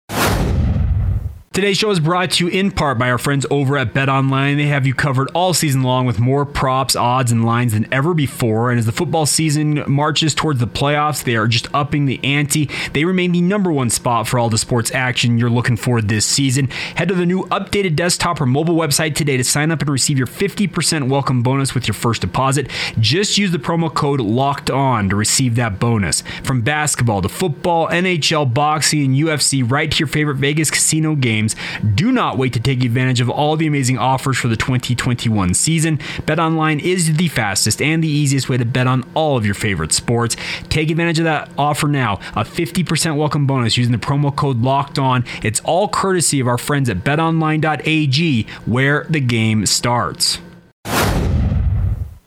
Today's 1.53 1.77
show 1.77 1.91
is 1.91 2.01
brought 2.01 2.31
to 2.31 2.47
you 2.47 2.51
in 2.51 2.71
part 2.71 2.97
by 2.97 3.11
our 3.11 3.19
friends 3.19 3.45
over 3.51 3.77
at 3.77 3.93
Bet 3.93 4.09
Online. 4.09 4.57
They 4.57 4.69
have 4.69 4.87
you 4.87 4.95
covered 4.95 5.31
all 5.35 5.53
season 5.53 5.83
long 5.83 6.07
with 6.07 6.19
more 6.19 6.47
props, 6.47 6.97
odds, 6.97 7.31
and 7.31 7.45
lines 7.45 7.75
than 7.75 7.87
ever 7.93 8.15
before. 8.15 8.71
And 8.71 8.79
as 8.79 8.87
the 8.87 8.93
football 8.93 9.27
season 9.27 9.85
marches 9.87 10.35
towards 10.35 10.61
the 10.61 10.67
playoffs, 10.67 11.23
they 11.23 11.37
are 11.37 11.47
just 11.47 11.69
upping 11.75 12.07
the 12.07 12.19
ante. 12.25 12.71
They 12.95 13.05
remain 13.05 13.33
the 13.33 13.43
number 13.43 13.71
one 13.71 13.91
spot 13.91 14.27
for 14.27 14.39
all 14.39 14.49
the 14.49 14.57
sports 14.57 14.93
action 14.93 15.37
you're 15.37 15.51
looking 15.51 15.77
for 15.77 16.01
this 16.01 16.25
season. 16.25 16.69
Head 16.95 17.09
to 17.09 17.15
the 17.15 17.27
new 17.27 17.43
updated 17.49 17.97
desktop 17.97 18.41
or 18.41 18.47
mobile 18.47 18.77
website 18.77 19.15
today 19.15 19.37
to 19.37 19.45
sign 19.45 19.71
up 19.71 19.83
and 19.83 19.91
receive 19.91 20.17
your 20.17 20.27
50% 20.27 21.11
welcome 21.11 21.43
bonus 21.43 21.75
with 21.75 21.87
your 21.87 21.95
first 21.95 22.23
deposit. 22.23 22.71
Just 22.99 23.37
use 23.37 23.51
the 23.51 23.59
promo 23.59 23.93
code 23.93 24.23
LOCKED 24.23 24.71
ON 24.71 25.11
to 25.11 25.17
receive 25.17 25.57
that 25.57 25.79
bonus. 25.79 26.23
From 26.45 26.63
basketball 26.63 27.21
to 27.21 27.29
football, 27.29 27.89
NHL, 27.89 28.55
boxing, 28.55 29.05
and 29.05 29.15
UFC, 29.15 29.71
right 29.71 29.91
to 29.91 29.99
your 29.99 30.09
favorite 30.09 30.37
Vegas 30.37 30.71
casino 30.71 31.15
game 31.15 31.42
games. 31.43 31.57
Do 31.95 32.13
not 32.13 32.39
wait 32.39 32.53
to 32.55 32.61
take 32.61 32.85
advantage 32.85 33.21
of 33.21 33.29
all 33.29 33.57
the 33.57 33.67
amazing 33.67 33.99
offers 33.99 34.39
for 34.39 34.49
the 34.49 34.57
2021 34.57 35.55
season. 35.55 35.99
BetOnline 36.27 36.81
is 36.81 37.17
the 37.17 37.29
fastest 37.29 37.83
and 37.83 38.03
the 38.03 38.09
easiest 38.09 38.49
way 38.49 38.57
to 38.57 38.65
bet 38.65 38.87
on 38.87 39.05
all 39.15 39.37
of 39.37 39.45
your 39.45 39.55
favorite 39.55 39.93
sports. 39.93 40.37
Take 40.69 40.91
advantage 40.91 41.19
of 41.19 41.25
that 41.25 41.51
offer 41.59 41.89
now. 41.89 42.15
A 42.35 42.45
50% 42.45 43.17
welcome 43.17 43.47
bonus 43.47 43.77
using 43.77 43.93
the 43.93 43.99
promo 43.99 44.35
code 44.35 44.63
Locked 44.63 44.99
On. 44.99 45.25
It's 45.43 45.61
all 45.61 45.89
courtesy 45.89 46.41
of 46.41 46.49
our 46.49 46.59
friends 46.59 46.89
at 46.89 46.99
BetOnline.ag, 46.99 48.47
where 48.67 49.07
the 49.09 49.21
game 49.21 49.67
starts. 49.67 50.39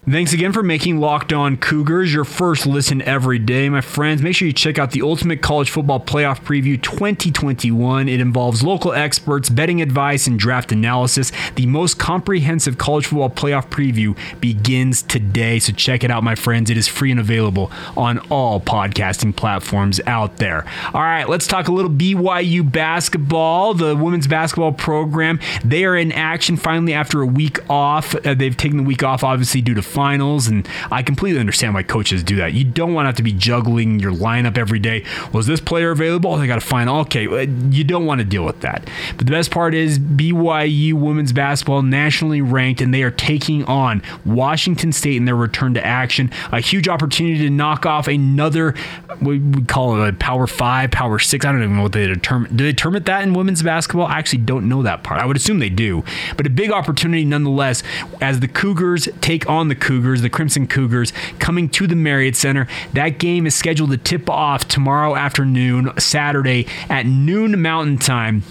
Thanks 0.08 0.34
again 0.34 0.54
for 0.54 0.62
making 0.62 1.00
Locked 1.00 1.34
On 1.34 1.58
Cougars 1.58 2.14
your 2.14 2.26
first 2.26 2.68
listen 2.68 3.02
every 3.02 3.40
day, 3.40 3.70
my 3.70 3.82
friends. 3.82 4.22
Make 4.22 4.36
sure 4.36 4.48
you 4.48 4.54
check 4.54 4.78
out 4.78 4.92
the 4.92 5.02
Ultimate 5.02 5.42
College 5.42 5.72
Football 5.72 6.00
Playoff 6.00 6.42
Preview 6.42 6.80
2021. 6.80 8.08
It 8.08 8.20
involves 8.20 8.62
local 8.62 8.94
experts, 8.94 9.50
betting 9.50 9.82
advice, 9.82 10.28
and 10.28 10.38
draft 10.38 10.72
analysis. 10.72 11.32
The 11.56 11.66
most 11.66 11.98
comprehensive 11.98 12.78
college 12.78 13.08
football 13.08 13.32
playoff 13.32 13.72
preview 13.72 14.16
begins 14.40 15.02
today, 15.02 15.58
so 15.58 15.74
check 15.74 16.04
it 16.04 16.12
out, 16.12 16.24
my 16.24 16.36
friends. 16.36 16.70
It 16.70 16.78
is 16.78 16.88
free 16.88 17.10
and 17.10 17.20
available 17.20 17.72
on 17.98 18.20
all 18.30 18.62
podcasting 18.62 19.36
platforms 19.36 20.00
out 20.06 20.38
there. 20.38 20.68
All 20.94 21.02
right, 21.02 21.28
let's 21.28 21.48
talk 21.48 21.68
a 21.68 21.72
little 21.72 21.90
BYU 21.90 22.72
basketball. 22.72 23.74
The 23.74 23.96
women's 23.96 24.28
basketball 24.28 24.74
program, 24.74 25.40
they 25.64 25.84
are 25.84 25.96
in 25.96 26.12
action 26.12 26.58
finally 26.58 26.94
after 26.94 27.24
a 27.24 27.28
week 27.28 27.68
off. 27.72 28.14
Uh, 28.24 28.36
they've 28.36 28.56
taken 28.56 28.78
the 28.78 28.84
week 28.84 29.02
off, 29.02 29.24
obviously, 29.24 29.62
due 29.62 29.74
to 29.74 29.95
finals. 29.96 30.48
And 30.48 30.68
I 30.92 31.02
completely 31.02 31.40
understand 31.40 31.74
why 31.74 31.84
coaches 31.84 32.22
do 32.22 32.36
that. 32.36 32.54
You 32.54 32.66
don't 32.66 32.94
want 32.94 33.06
to 33.06 33.08
have 33.08 33.16
to 33.16 33.24
be 33.24 33.32
juggling 33.32 34.00
your 34.00 34.12
lineup 34.12 34.58
every 34.58 34.80
day. 34.80 35.06
Was 35.32 35.48
this 35.48 35.62
player 35.62 35.92
available? 35.92 36.34
Oh, 36.34 36.38
they 36.38 36.48
got 36.48 36.60
to 36.60 36.66
find, 36.66 36.90
okay, 36.90 37.26
uh, 37.26 37.48
you 37.70 37.84
don't 37.84 38.06
want 38.06 38.20
to 38.20 38.26
deal 38.26 38.44
with 38.44 38.62
that. 38.62 38.88
But 39.16 39.26
the 39.26 39.32
best 39.32 39.52
part 39.52 39.74
is 39.74 39.98
BYU 39.98 40.94
women's 40.94 41.32
basketball 41.32 41.82
nationally 41.82 42.42
ranked, 42.42 42.82
and 42.82 42.94
they 42.94 43.04
are 43.04 43.12
taking 43.12 43.64
on 43.66 44.04
Washington 44.26 44.92
State 44.92 45.16
in 45.16 45.26
their 45.26 45.36
return 45.36 45.74
to 45.76 45.86
action. 45.86 46.30
A 46.52 46.60
huge 46.60 46.88
opportunity 46.88 47.40
to 47.40 47.50
knock 47.50 47.86
off 47.86 48.08
another, 48.08 48.76
we 49.22 49.40
call 49.64 50.02
it 50.02 50.10
a 50.10 50.14
Power 50.14 50.46
Five, 50.46 50.92
Power 50.92 51.20
Six. 51.20 51.46
I 51.46 51.52
don't 51.52 51.64
even 51.64 51.78
know 51.78 51.84
what 51.84 51.94
they 51.94 52.08
determine. 52.08 52.56
Do 52.56 52.64
they 52.66 52.74
term 52.74 52.96
it 52.96 53.06
that 53.06 53.24
in 53.24 53.34
women's 53.34 53.64
basketball? 53.64 54.08
I 54.08 54.20
actually 54.20 54.40
don't 54.40 54.68
know 54.68 54.84
that 54.84 55.04
part. 55.04 55.22
I 55.22 55.26
would 55.26 55.38
assume 55.38 55.60
they 55.60 55.70
do. 55.70 56.04
But 56.36 56.46
a 56.46 56.50
big 56.50 56.72
opportunity 56.72 57.24
nonetheless 57.24 57.82
as 58.20 58.42
the 58.42 58.48
Cougars 58.48 59.08
take 59.22 59.48
on 59.50 59.70
the 59.70 59.76
Cougars, 59.86 60.24
the 60.24 60.32
Crimson 60.32 60.66
Cougars, 60.66 61.14
coming 61.38 61.70
to 61.70 61.86
the 61.86 61.96
Marriott 61.96 62.36
Center. 62.36 62.68
That 62.94 63.20
game 63.20 63.46
is 63.46 63.54
scheduled 63.54 63.92
to 63.92 63.98
tip 63.98 64.32
off 64.32 64.68
tomorrow 64.68 65.16
afternoon, 65.16 65.92
Saturday 66.00 66.66
at 66.90 67.06
noon 67.06 67.62
Mountain 67.62 68.00
Time. 68.00 68.42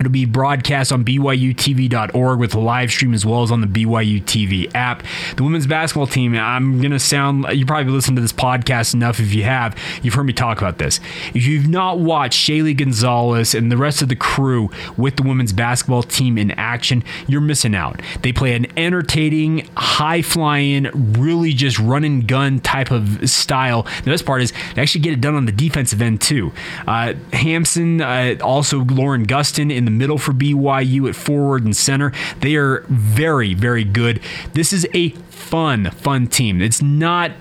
It'll 0.00 0.10
be 0.10 0.24
broadcast 0.24 0.92
on 0.92 1.04
BYUTV.org 1.04 2.38
with 2.38 2.54
a 2.54 2.60
live 2.60 2.90
stream 2.90 3.14
as 3.14 3.24
well 3.24 3.42
as 3.42 3.50
on 3.50 3.60
the 3.60 3.66
BYU 3.66 4.22
TV 4.22 4.72
app. 4.74 5.02
The 5.36 5.42
women's 5.44 5.66
basketball 5.66 6.06
team, 6.06 6.34
I'm 6.34 6.80
going 6.80 6.90
to 6.90 6.98
sound, 6.98 7.46
you 7.52 7.66
probably 7.66 7.92
listened 7.92 8.16
to 8.16 8.22
this 8.22 8.32
podcast 8.32 8.94
enough 8.94 9.20
if 9.20 9.34
you 9.34 9.44
have. 9.44 9.76
You've 10.02 10.14
heard 10.14 10.24
me 10.24 10.32
talk 10.32 10.58
about 10.58 10.78
this. 10.78 11.00
If 11.34 11.46
you've 11.46 11.68
not 11.68 11.98
watched 11.98 12.38
Shaylee 12.38 12.76
Gonzalez 12.76 13.54
and 13.54 13.70
the 13.70 13.76
rest 13.76 14.02
of 14.02 14.08
the 14.08 14.16
crew 14.16 14.70
with 14.96 15.16
the 15.16 15.22
women's 15.22 15.52
basketball 15.52 16.02
team 16.02 16.38
in 16.38 16.50
action, 16.52 17.04
you're 17.26 17.40
missing 17.40 17.74
out. 17.74 18.00
They 18.22 18.32
play 18.32 18.54
an 18.54 18.66
entertaining, 18.78 19.68
high 19.76 20.22
flying, 20.22 20.88
really 21.18 21.52
just 21.52 21.78
run 21.78 22.04
and 22.04 22.26
gun 22.26 22.60
type 22.60 22.90
of 22.90 23.28
style. 23.28 23.82
The 24.04 24.10
best 24.10 24.26
part 24.26 24.42
is 24.42 24.52
they 24.74 24.82
actually 24.82 25.02
get 25.02 25.12
it 25.12 25.20
done 25.20 25.34
on 25.34 25.46
the 25.46 25.52
defensive 25.52 26.02
end 26.02 26.20
too. 26.20 26.52
Uh, 26.86 27.14
Hamson, 27.32 28.00
uh, 28.00 28.36
also 28.42 28.84
Lauren 28.84 29.26
Gustin 29.26 29.74
in 29.86 29.92
the 29.92 29.98
middle 29.98 30.18
for 30.18 30.32
BYU 30.32 31.08
at 31.08 31.14
forward 31.14 31.64
and 31.64 31.76
center. 31.76 32.12
They 32.40 32.56
are 32.56 32.84
very, 32.88 33.54
very 33.54 33.84
good. 33.84 34.20
This 34.54 34.72
is 34.72 34.86
a 34.94 35.10
fun, 35.30 35.90
fun 35.90 36.26
team. 36.26 36.62
It's 36.62 36.82
not 36.82 37.32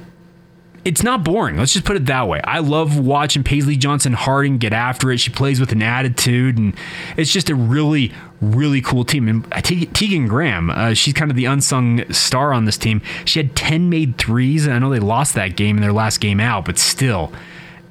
it's 0.86 1.02
not 1.02 1.24
boring. 1.24 1.56
Let's 1.56 1.72
just 1.72 1.86
put 1.86 1.96
it 1.96 2.08
that 2.08 2.28
way. 2.28 2.42
I 2.44 2.60
love 2.60 3.00
watching 3.00 3.42
Paisley 3.42 3.78
Johnson 3.78 4.12
Harding 4.14 4.58
get 4.58 4.74
after 4.74 5.12
it. 5.12 5.20
She 5.20 5.30
plays 5.30 5.60
with 5.60 5.72
an 5.72 5.82
attitude, 5.82 6.58
and 6.58 6.76
it's 7.16 7.32
just 7.32 7.50
a 7.50 7.56
really, 7.56 8.12
really 8.42 8.82
cool 8.82 9.06
team. 9.06 9.30
And 9.30 9.50
Tegan 9.64 10.28
Graham, 10.28 10.70
uh, 10.70 10.94
she's 10.94 11.14
kind 11.14 11.32
of 11.32 11.38
the 11.38 11.46
unsung 11.46 12.12
star 12.12 12.52
on 12.52 12.66
this 12.66 12.78
team. 12.78 13.02
She 13.24 13.40
had 13.40 13.56
10 13.56 13.90
made 13.90 14.18
threes. 14.18 14.68
I 14.68 14.78
know 14.80 14.90
they 14.90 15.00
lost 15.00 15.36
that 15.36 15.56
game 15.56 15.78
in 15.78 15.82
their 15.82 15.94
last 15.94 16.20
game 16.20 16.42
out, 16.42 16.66
but 16.66 16.78
still 16.78 17.32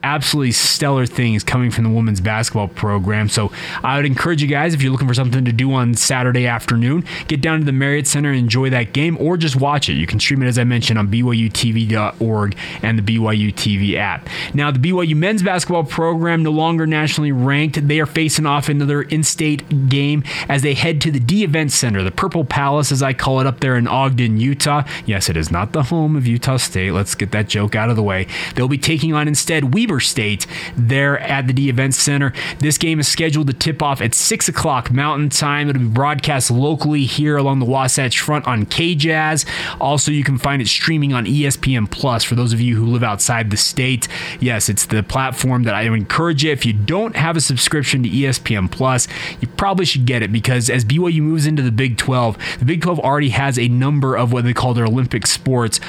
absolutely 0.02 0.52
stellar 0.52 1.06
things 1.06 1.44
coming 1.44 1.70
from 1.70 1.84
the 1.84 1.90
women's 1.90 2.20
basketball 2.20 2.68
program. 2.68 3.28
So 3.28 3.52
I 3.82 3.96
would 3.96 4.06
encourage 4.06 4.42
you 4.42 4.48
guys, 4.48 4.74
if 4.74 4.82
you're 4.82 4.92
looking 4.92 5.08
for 5.08 5.14
something 5.14 5.44
to 5.44 5.52
do 5.52 5.72
on 5.72 5.94
Saturday 5.94 6.46
afternoon, 6.46 7.04
get 7.28 7.40
down 7.40 7.60
to 7.60 7.64
the 7.64 7.72
Marriott 7.72 8.06
Center 8.06 8.30
and 8.30 8.38
enjoy 8.38 8.70
that 8.70 8.92
game 8.92 9.16
or 9.20 9.36
just 9.36 9.56
watch 9.56 9.88
it. 9.88 9.94
You 9.94 10.06
can 10.06 10.20
stream 10.20 10.42
it, 10.42 10.46
as 10.46 10.58
I 10.58 10.64
mentioned, 10.64 10.98
on 10.98 11.08
BYUTV.org 11.08 12.56
and 12.82 12.98
the 12.98 13.02
BYU 13.02 13.52
TV 13.52 13.96
app. 13.96 14.28
Now, 14.54 14.70
the 14.70 14.78
BYU 14.78 15.16
men's 15.16 15.42
basketball 15.42 15.84
program, 15.84 16.42
no 16.42 16.50
longer 16.50 16.86
nationally 16.86 17.32
ranked, 17.32 17.86
they 17.86 18.00
are 18.00 18.06
facing 18.06 18.46
off 18.46 18.68
another 18.68 19.02
in 19.02 19.22
state 19.22 19.88
game 19.88 20.24
as 20.48 20.62
they 20.62 20.74
head 20.74 21.00
to 21.02 21.10
the 21.10 21.20
D 21.20 21.44
Event 21.44 21.72
Center, 21.72 22.02
the 22.02 22.10
Purple 22.10 22.44
Palace, 22.44 22.92
as 22.92 23.02
I 23.02 23.12
call 23.12 23.40
it, 23.40 23.46
up 23.46 23.60
there 23.60 23.76
in 23.76 23.86
Ogden, 23.86 24.38
Utah. 24.38 24.84
Yes, 25.06 25.28
it 25.28 25.36
is 25.36 25.50
not 25.50 25.72
the 25.72 25.84
home 25.84 26.16
of 26.16 26.26
Utah 26.26 26.56
State. 26.56 26.92
Let's 26.92 27.14
get 27.14 27.30
that 27.32 27.48
joke 27.48 27.74
out 27.74 27.90
of 27.90 27.96
the 27.96 28.02
way. 28.02 28.26
They'll 28.54 28.68
be 28.68 28.78
taking 28.78 29.12
on 29.12 29.28
instead 29.28 29.74
Weber 29.74 29.91
State 30.00 30.46
there 30.76 31.18
at 31.18 31.46
the 31.46 31.52
D 31.52 31.68
Event 31.68 31.94
Center. 31.94 32.32
This 32.58 32.78
game 32.78 33.00
is 33.00 33.08
scheduled 33.08 33.46
to 33.48 33.52
tip 33.52 33.82
off 33.82 34.00
at 34.00 34.14
6 34.14 34.48
o'clock 34.48 34.90
Mountain 34.90 35.30
Time. 35.30 35.68
It'll 35.68 35.82
be 35.82 35.88
broadcast 35.88 36.50
locally 36.50 37.04
here 37.04 37.36
along 37.36 37.58
the 37.58 37.64
Wasatch 37.64 38.20
Front 38.20 38.46
on 38.46 38.66
KJazz. 38.66 39.46
Also, 39.80 40.10
you 40.10 40.24
can 40.24 40.38
find 40.38 40.62
it 40.62 40.68
streaming 40.68 41.12
on 41.12 41.26
ESPN 41.26 41.90
Plus 41.90 42.24
for 42.24 42.34
those 42.34 42.52
of 42.52 42.60
you 42.60 42.76
who 42.76 42.86
live 42.86 43.02
outside 43.02 43.50
the 43.50 43.56
state. 43.56 44.08
Yes, 44.40 44.68
it's 44.68 44.86
the 44.86 45.02
platform 45.02 45.64
that 45.64 45.74
I 45.74 45.82
encourage 45.82 46.44
you. 46.44 46.52
If 46.52 46.66
you 46.66 46.72
don't 46.72 47.16
have 47.16 47.36
a 47.36 47.40
subscription 47.40 48.02
to 48.02 48.08
ESPN 48.08 48.70
Plus, 48.70 49.08
you 49.40 49.48
probably 49.48 49.84
should 49.84 50.06
get 50.06 50.22
it 50.22 50.32
because 50.32 50.70
as 50.70 50.84
BYU 50.84 51.20
moves 51.20 51.46
into 51.46 51.62
the 51.62 51.72
Big 51.72 51.96
12, 51.96 52.38
the 52.58 52.64
Big 52.64 52.82
12 52.82 52.98
already 53.00 53.30
has 53.30 53.58
a 53.58 53.68
number 53.68 54.16
of 54.16 54.32
what 54.32 54.44
they 54.44 54.52
call 54.52 54.74
their 54.74 54.86
Olympic 54.86 55.26
sports 55.26 55.80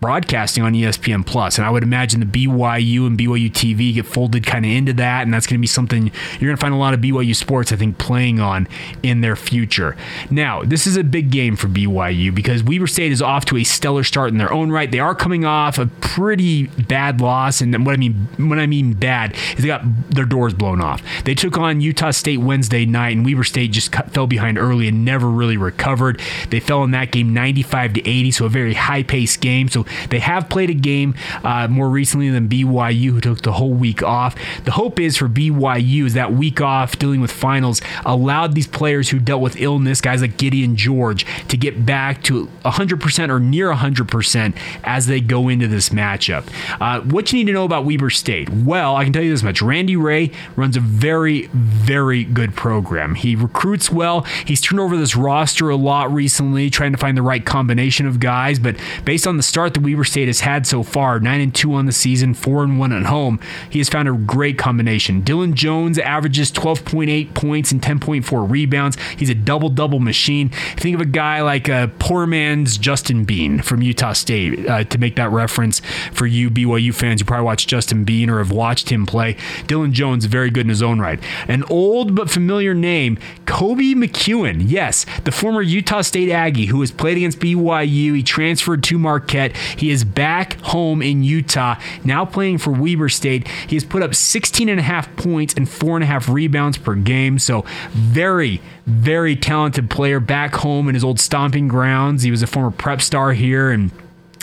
broadcasting 0.00 0.64
on 0.64 0.72
ESPN 0.72 1.26
Plus, 1.26 1.58
and 1.58 1.66
I 1.66 1.70
would 1.70 1.82
imagine 1.82 2.20
the 2.20 2.26
BYU 2.26 3.06
and 3.06 3.18
BYU 3.18 3.50
TV 3.50 3.94
get 3.94 4.06
folded 4.06 4.46
kind 4.46 4.64
of 4.64 4.70
into 4.70 4.92
that, 4.94 5.22
and 5.22 5.32
that's 5.32 5.46
going 5.46 5.58
to 5.58 5.60
be 5.60 5.66
something 5.66 6.10
you're 6.40 6.48
going 6.48 6.56
to 6.56 6.60
find 6.60 6.74
a 6.74 6.78
lot 6.78 6.94
of 6.94 7.00
BYU 7.00 7.36
sports, 7.36 7.72
I 7.72 7.76
think, 7.76 7.98
playing 7.98 8.40
on 8.40 8.66
in 9.02 9.20
their 9.20 9.36
future. 9.36 9.96
Now, 10.30 10.62
this 10.62 10.86
is 10.86 10.96
a 10.96 11.04
big 11.04 11.30
game 11.30 11.56
for 11.56 11.68
BYU 11.68 12.34
because 12.34 12.62
Weber 12.62 12.86
State 12.86 13.12
is 13.12 13.22
off 13.22 13.44
to 13.46 13.56
a 13.56 13.64
stellar 13.64 14.04
start 14.04 14.30
in 14.30 14.38
their 14.38 14.52
own 14.52 14.70
right. 14.70 14.90
They 14.90 15.00
are 15.00 15.14
coming 15.14 15.44
off 15.44 15.78
a 15.78 15.86
pretty 15.86 16.66
bad 16.66 17.20
loss, 17.20 17.60
and 17.60 17.84
what 17.84 17.92
I 17.92 17.98
mean 17.98 18.28
when 18.38 18.58
I 18.58 18.66
mean 18.66 18.94
bad 18.94 19.34
is 19.56 19.62
they 19.62 19.66
got 19.66 19.82
their 20.10 20.24
doors 20.24 20.54
blown 20.54 20.80
off. 20.80 21.02
They 21.24 21.34
took 21.34 21.58
on 21.58 21.80
Utah 21.80 22.10
State 22.10 22.38
Wednesday 22.38 22.86
night, 22.86 23.16
and 23.16 23.24
Weber 23.24 23.44
State 23.44 23.72
just 23.72 23.92
cut, 23.92 24.10
fell 24.10 24.26
behind 24.26 24.58
early 24.58 24.88
and 24.88 25.04
never 25.04 25.28
really 25.28 25.56
recovered. 25.56 26.20
They 26.48 26.60
fell 26.60 26.84
in 26.84 26.90
that 26.92 27.12
game 27.12 27.34
95 27.34 27.94
to 27.94 28.08
80, 28.08 28.30
so 28.30 28.46
a 28.46 28.48
very 28.48 28.74
high-paced 28.74 29.40
game. 29.40 29.68
So 29.68 29.84
they 30.10 30.18
have 30.18 30.48
played 30.48 30.70
a 30.70 30.74
game 30.74 31.14
uh, 31.44 31.68
more 31.68 31.88
recently 31.88 32.30
than 32.30 32.48
BYU, 32.48 33.10
who 33.10 33.20
took 33.20 33.42
the 33.42 33.52
whole 33.52 33.72
week 33.72 34.02
off. 34.02 34.36
The 34.64 34.72
hope 34.72 34.98
is 35.00 35.16
for 35.16 35.28
BYU 35.28 36.06
is 36.06 36.14
that 36.14 36.32
week 36.32 36.60
off 36.60 36.98
dealing 36.98 37.20
with 37.20 37.30
finals 37.30 37.80
allowed 38.04 38.54
these 38.54 38.66
players 38.66 39.10
who 39.10 39.18
dealt 39.18 39.42
with 39.42 39.60
illness, 39.60 40.00
guys 40.00 40.20
like 40.20 40.36
Gideon 40.36 40.76
George, 40.76 41.26
to 41.48 41.56
get 41.56 41.84
back 41.84 42.22
to 42.24 42.46
100% 42.64 43.28
or 43.28 43.40
near 43.40 43.72
100% 43.72 44.56
as 44.84 45.06
they 45.06 45.20
go 45.20 45.48
into 45.48 45.66
this 45.68 45.90
matchup. 45.90 46.46
Uh, 46.80 47.00
what 47.02 47.32
you 47.32 47.38
need 47.38 47.46
to 47.46 47.52
know 47.52 47.64
about 47.64 47.84
Weber 47.84 48.10
State? 48.10 48.48
Well, 48.50 48.96
I 48.96 49.04
can 49.04 49.12
tell 49.12 49.22
you 49.22 49.30
this 49.30 49.42
much. 49.42 49.62
Randy 49.62 49.96
Rahe 49.96 50.34
runs 50.56 50.76
a 50.76 50.80
very, 50.80 51.46
very 51.52 52.24
good 52.24 52.54
program. 52.54 53.14
He 53.14 53.34
recruits 53.34 53.90
well. 53.90 54.22
He's 54.44 54.60
turned 54.60 54.80
over 54.80 54.96
this 54.96 55.16
roster 55.16 55.70
a 55.70 55.76
lot 55.76 56.12
recently, 56.12 56.70
trying 56.70 56.92
to 56.92 56.98
find 56.98 57.16
the 57.16 57.22
right 57.22 57.44
combination 57.44 58.06
of 58.06 58.20
guys. 58.20 58.58
But 58.58 58.76
based 59.04 59.26
on 59.26 59.36
the 59.36 59.42
start 59.42 59.74
that 59.74 59.79
Weber 59.80 60.04
State 60.04 60.28
has 60.28 60.40
had 60.40 60.66
so 60.66 60.82
far, 60.82 61.20
nine 61.20 61.40
and 61.40 61.54
two 61.54 61.74
on 61.74 61.86
the 61.86 61.92
season, 61.92 62.34
four 62.34 62.62
and 62.62 62.78
one 62.78 62.92
at 62.92 63.06
home, 63.06 63.40
he 63.68 63.78
has 63.78 63.88
found 63.88 64.08
a 64.08 64.12
great 64.12 64.58
combination. 64.58 65.22
Dylan 65.22 65.54
Jones 65.54 65.98
averages 65.98 66.52
12.8 66.52 67.34
points 67.34 67.72
and 67.72 67.82
10.4 67.82 68.50
rebounds. 68.50 68.96
He's 69.16 69.30
a 69.30 69.34
double 69.34 69.68
double 69.68 70.00
machine. 70.00 70.50
Think 70.76 70.94
of 70.94 71.00
a 71.00 71.06
guy 71.06 71.42
like 71.42 71.68
a 71.68 71.90
poor 71.98 72.26
man's 72.26 72.78
Justin 72.78 73.24
Bean 73.24 73.60
from 73.62 73.82
Utah 73.82 74.12
State 74.12 74.66
uh, 74.68 74.84
to 74.84 74.98
make 74.98 75.16
that 75.16 75.30
reference 75.30 75.80
for 76.12 76.26
you 76.26 76.50
BYU 76.50 76.94
fans. 76.94 77.20
You 77.20 77.26
probably 77.26 77.44
watched 77.44 77.68
Justin 77.68 78.04
Bean 78.04 78.30
or 78.30 78.38
have 78.38 78.52
watched 78.52 78.90
him 78.90 79.06
play. 79.06 79.34
Dylan 79.66 79.92
Jones, 79.92 80.24
very 80.24 80.50
good 80.50 80.66
in 80.66 80.68
his 80.68 80.82
own 80.82 81.00
right. 81.00 81.20
An 81.48 81.64
old 81.64 82.14
but 82.14 82.30
familiar 82.30 82.74
name, 82.74 83.18
Koby 83.46 83.94
McEwen. 83.94 84.64
Yes, 84.66 85.06
the 85.24 85.32
former 85.32 85.62
Utah 85.62 86.02
State 86.02 86.30
Aggie 86.30 86.66
who 86.66 86.80
has 86.80 86.90
played 86.90 87.16
against 87.16 87.38
BYU. 87.38 88.16
He 88.16 88.22
transferred 88.22 88.82
to 88.84 88.98
Marquette. 88.98 89.54
He 89.76 89.90
is 89.90 90.04
back 90.04 90.60
home 90.60 91.02
in 91.02 91.22
Utah, 91.22 91.76
now 92.04 92.24
playing 92.24 92.58
for 92.58 92.70
Weber 92.70 93.08
State. 93.08 93.48
He 93.48 93.76
has 93.76 93.84
put 93.84 94.02
up 94.02 94.14
16 94.14 94.68
and 94.68 94.80
a 94.80 94.82
half 94.82 95.14
points 95.16 95.54
and 95.54 95.68
four 95.68 95.96
and 95.96 96.04
a 96.04 96.06
half 96.06 96.28
rebounds 96.28 96.78
per 96.78 96.94
game. 96.94 97.38
So 97.38 97.64
very, 97.90 98.60
very 98.86 99.36
talented 99.36 99.90
player 99.90 100.20
back 100.20 100.54
home 100.56 100.88
in 100.88 100.94
his 100.94 101.04
old 101.04 101.20
stomping 101.20 101.68
grounds. 101.68 102.22
He 102.22 102.30
was 102.30 102.42
a 102.42 102.46
former 102.46 102.70
prep 102.70 103.00
star 103.00 103.32
here 103.32 103.70
and 103.70 103.90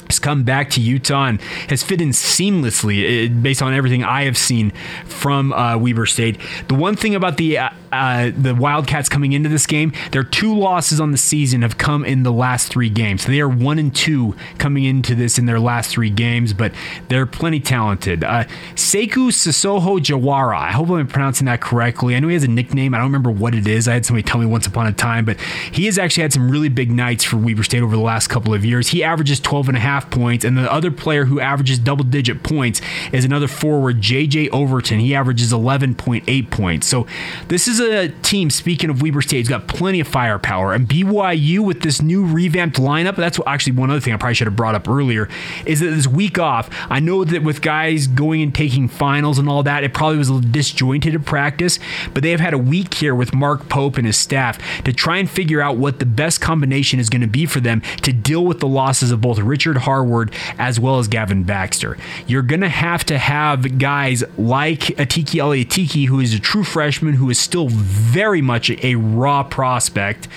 has 0.07 0.19
come 0.19 0.43
back 0.43 0.69
to 0.71 0.81
Utah 0.81 1.25
and 1.25 1.41
has 1.69 1.83
fit 1.83 2.01
in 2.01 2.09
seamlessly 2.09 3.29
uh, 3.29 3.41
based 3.41 3.61
on 3.61 3.73
everything 3.73 4.03
I 4.03 4.23
have 4.23 4.37
seen 4.37 4.71
from 5.05 5.53
uh, 5.53 5.77
Weber 5.77 6.05
State. 6.05 6.37
The 6.67 6.75
one 6.75 6.95
thing 6.95 7.15
about 7.15 7.37
the 7.37 7.57
uh, 7.57 7.69
uh, 7.91 8.31
the 8.37 8.55
Wildcats 8.55 9.09
coming 9.09 9.33
into 9.33 9.49
this 9.49 9.65
game, 9.65 9.93
their 10.11 10.23
two 10.23 10.57
losses 10.57 10.99
on 10.99 11.11
the 11.11 11.17
season 11.17 11.61
have 11.61 11.77
come 11.77 12.05
in 12.05 12.23
the 12.23 12.31
last 12.31 12.71
three 12.71 12.89
games. 12.89 13.25
They 13.25 13.39
are 13.39 13.49
one 13.49 13.79
and 13.79 13.95
two 13.95 14.35
coming 14.57 14.83
into 14.83 15.15
this 15.15 15.37
in 15.37 15.45
their 15.45 15.59
last 15.59 15.91
three 15.91 16.09
games, 16.09 16.53
but 16.53 16.73
they're 17.09 17.25
plenty 17.25 17.59
talented. 17.59 18.23
Uh, 18.23 18.45
Seikou 18.75 19.31
Jawara, 19.31 20.57
I 20.57 20.71
hope 20.71 20.89
I'm 20.89 21.07
pronouncing 21.07 21.45
that 21.45 21.61
correctly. 21.61 22.15
I 22.15 22.19
know 22.19 22.27
he 22.27 22.33
has 22.33 22.43
a 22.43 22.47
nickname. 22.47 22.93
I 22.93 22.97
don't 22.97 23.07
remember 23.07 23.31
what 23.31 23.55
it 23.55 23.67
is. 23.67 23.87
I 23.87 23.93
had 23.93 24.05
somebody 24.05 24.23
tell 24.23 24.39
me 24.39 24.45
once 24.45 24.67
upon 24.67 24.87
a 24.87 24.93
time, 24.93 25.25
but 25.25 25.39
he 25.71 25.85
has 25.85 25.97
actually 25.97 26.23
had 26.23 26.33
some 26.33 26.49
really 26.49 26.69
big 26.69 26.91
nights 26.91 27.23
for 27.23 27.37
Weber 27.37 27.63
State 27.63 27.81
over 27.81 27.95
the 27.95 28.01
last 28.01 28.27
couple 28.27 28.53
of 28.53 28.65
years. 28.65 28.89
He 28.89 29.03
averages 29.03 29.39
12 29.39 29.69
and 29.69 29.77
a 29.77 29.81
half 29.81 30.09
points. 30.09 30.45
And 30.45 30.57
the 30.57 30.71
other 30.71 30.91
player 30.91 31.25
who 31.25 31.39
averages 31.39 31.79
double 31.79 32.03
digit 32.03 32.43
points 32.43 32.81
is 33.11 33.25
another 33.25 33.47
forward, 33.47 34.01
JJ 34.01 34.49
Overton. 34.49 34.99
He 34.99 35.15
averages 35.15 35.51
11.8 35.51 36.49
points. 36.51 36.87
So 36.87 37.07
this 37.47 37.67
is 37.67 37.76
a 37.79 38.09
team, 38.09 38.49
speaking 38.49 38.89
of 38.89 39.01
Weber 39.01 39.21
State, 39.21 39.39
has 39.39 39.47
got 39.47 39.67
plenty 39.67 39.99
of 39.99 40.07
firepower. 40.07 40.73
And 40.73 40.87
BYU 40.87 41.59
with 41.59 41.81
this 41.81 42.01
new 42.01 42.25
revamped 42.25 42.77
lineup, 42.77 43.15
that's 43.15 43.39
actually 43.45 43.73
one 43.73 43.89
other 43.89 43.99
thing 43.99 44.13
I 44.13 44.17
probably 44.17 44.35
should 44.35 44.47
have 44.47 44.55
brought 44.55 44.75
up 44.75 44.87
earlier, 44.87 45.29
is 45.65 45.79
that 45.79 45.89
this 45.89 46.07
week 46.07 46.39
off, 46.39 46.69
I 46.89 46.99
know 46.99 47.23
that 47.23 47.43
with 47.43 47.61
guys 47.61 48.07
going 48.07 48.41
and 48.41 48.53
taking 48.53 48.87
finals 48.87 49.39
and 49.39 49.49
all 49.49 49.63
that, 49.63 49.83
it 49.83 49.93
probably 49.93 50.17
was 50.17 50.29
a 50.29 50.33
little 50.33 50.49
disjointed 50.49 51.15
in 51.15 51.23
practice, 51.23 51.79
but 52.13 52.23
they 52.23 52.31
have 52.31 52.39
had 52.39 52.53
a 52.53 52.57
week 52.57 52.95
here 52.95 53.15
with 53.15 53.33
Mark 53.33 53.69
Pope 53.69 53.97
and 53.97 54.05
his 54.05 54.17
staff 54.17 54.57
to 54.83 54.93
try 54.93 55.17
and 55.17 55.29
figure 55.29 55.61
out 55.61 55.77
what 55.77 55.99
the 55.99 56.05
best 56.05 56.41
combination 56.41 56.99
is 56.99 57.09
going 57.09 57.21
to 57.21 57.27
be 57.27 57.45
for 57.45 57.59
them 57.59 57.81
to 58.01 58.11
deal 58.13 58.45
with 58.45 58.59
the 58.59 58.67
losses 58.67 59.11
of 59.11 59.21
both 59.21 59.39
Richard 59.39 59.77
Harward 59.77 60.33
as 60.57 60.79
well 60.79 60.99
as 60.99 61.07
Gavin 61.07 61.43
Baxter. 61.43 61.97
You're 62.25 62.41
going 62.41 62.61
to 62.61 62.69
have 62.69 63.03
to 63.05 63.17
have 63.17 63.77
guys 63.77 64.23
like 64.37 64.79
Atiki 64.79 65.41
Aliatiki, 65.41 66.07
who 66.07 66.19
is 66.19 66.33
a 66.33 66.39
true 66.39 66.63
freshman, 66.63 67.15
who 67.15 67.29
is 67.29 67.39
still 67.39 67.66
very 67.69 68.41
much 68.41 68.69
a 68.69 68.95
raw 68.95 69.43
prospect 69.43 70.27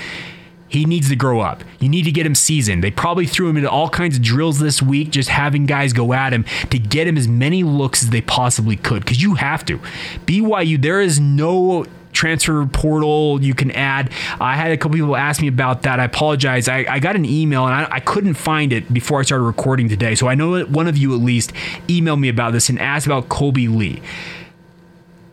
he 0.71 0.85
needs 0.85 1.09
to 1.09 1.17
grow 1.17 1.41
up. 1.41 1.65
You 1.81 1.89
need 1.89 2.05
to 2.05 2.13
get 2.13 2.25
him 2.25 2.37
seasoned. 2.37 2.83
They 2.85 2.93
probably 2.93 3.27
threw 3.27 3.49
him 3.49 3.57
into 3.57 3.69
all 3.69 3.89
kinds 3.89 4.17
of 4.17 4.23
drills 4.23 4.61
this 4.61 4.81
week, 4.81 5.11
just 5.11 5.29
having 5.29 5.67
guys 5.67 5.93
go 5.93 6.13
at 6.13 6.33
him 6.33 6.45
to 6.71 6.79
get 6.79 7.09
him 7.09 7.19
as 7.19 7.27
many 7.27 7.65
looks 7.65 8.05
as 8.05 8.11
they 8.11 8.21
possibly 8.21 8.77
could, 8.77 9.05
because 9.05 9.21
you 9.21 9.35
have 9.35 9.65
to. 9.67 9.79
BYU, 10.27 10.81
there 10.81 11.01
is 11.01 11.19
no 11.19 11.87
transfer 12.13 12.67
portal 12.67 13.43
you 13.43 13.55
can 13.55 13.73
add. 13.73 14.13
I 14.41 14.55
had 14.55 14.71
a 14.71 14.77
couple 14.77 14.97
people 14.97 15.17
ask 15.17 15.43
me 15.43 15.49
about 15.49 15.83
that. 15.83 15.99
I 15.99 16.05
apologize. 16.05 16.69
I, 16.69 16.85
I 16.89 17.01
got 17.01 17.17
an 17.17 17.25
email 17.25 17.65
and 17.67 17.75
I, 17.75 17.89
I, 17.91 18.01
couldn't 18.01 18.35
find 18.35 18.73
it 18.73 18.93
before 18.93 19.21
I 19.21 19.23
started 19.23 19.45
recording 19.45 19.89
today. 19.89 20.15
So 20.15 20.27
I 20.27 20.35
know 20.35 20.57
that 20.57 20.71
one 20.71 20.89
of 20.89 20.97
you 20.97 21.15
at 21.15 21.21
least 21.21 21.53
emailed 21.89 22.21
me 22.21 22.29
about 22.29 22.53
this 22.53 22.69
and 22.69 22.79
asked 22.79 23.07
about 23.07 23.29
Kolby 23.29 23.75
Lee 23.75 24.03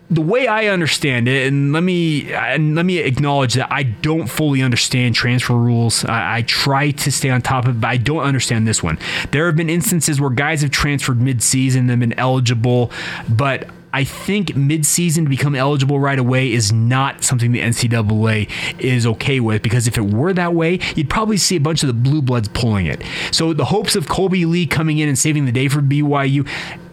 the 0.09 0.21
way 0.21 0.47
I 0.47 0.67
understand 0.67 1.27
it, 1.27 1.47
and 1.47 1.73
let 1.73 1.83
me 1.83 2.33
and 2.33 2.75
let 2.75 2.85
me 2.85 2.99
acknowledge 2.99 3.55
that 3.55 3.71
I 3.71 3.83
don't 3.83 4.27
fully 4.27 4.61
understand 4.61 5.15
transfer 5.15 5.53
rules. 5.53 6.05
I, 6.05 6.37
I, 6.37 6.41
try 6.43 6.91
to 6.91 7.11
stay 7.11 7.29
on 7.29 7.41
top 7.41 7.65
of 7.65 7.75
it, 7.75 7.81
but 7.81 7.87
I 7.87 7.97
don't 7.97 8.23
understand 8.23 8.65
this 8.65 8.81
one. 8.81 8.97
There 9.31 9.47
have 9.47 9.57
been 9.57 9.69
instances 9.69 10.21
where 10.21 10.29
guys 10.29 10.61
have 10.61 10.71
transferred 10.71 11.19
mid-season 11.19 11.89
and 11.89 11.99
been 11.99 12.17
eligible, 12.17 12.91
but 13.27 13.67
I 13.93 14.03
think 14.03 14.49
midseason 14.49 15.23
to 15.23 15.29
become 15.29 15.55
eligible 15.55 15.99
right 15.99 16.19
away 16.19 16.51
is 16.51 16.71
not 16.71 17.23
something 17.23 17.51
the 17.51 17.61
NCAA 17.61 18.49
is 18.79 19.07
okay 19.07 19.39
with 19.39 19.61
because 19.63 19.87
if 19.87 19.97
it 19.97 20.13
were 20.13 20.33
that 20.33 20.53
way, 20.53 20.79
you'd 20.95 21.09
probably 21.09 21.37
see 21.37 21.55
a 21.55 21.59
bunch 21.59 21.83
of 21.83 21.87
the 21.87 21.93
blue 21.93 22.21
bloods 22.21 22.47
pulling 22.49 22.85
it. 22.85 23.01
So 23.31 23.53
the 23.53 23.65
hopes 23.65 23.95
of 23.95 24.05
Kolby 24.05 24.45
Lee 24.45 24.67
coming 24.67 24.99
in 24.99 25.07
and 25.07 25.17
saving 25.17 25.45
the 25.45 25.51
day 25.51 25.67
for 25.67 25.81
BYU 25.81 26.47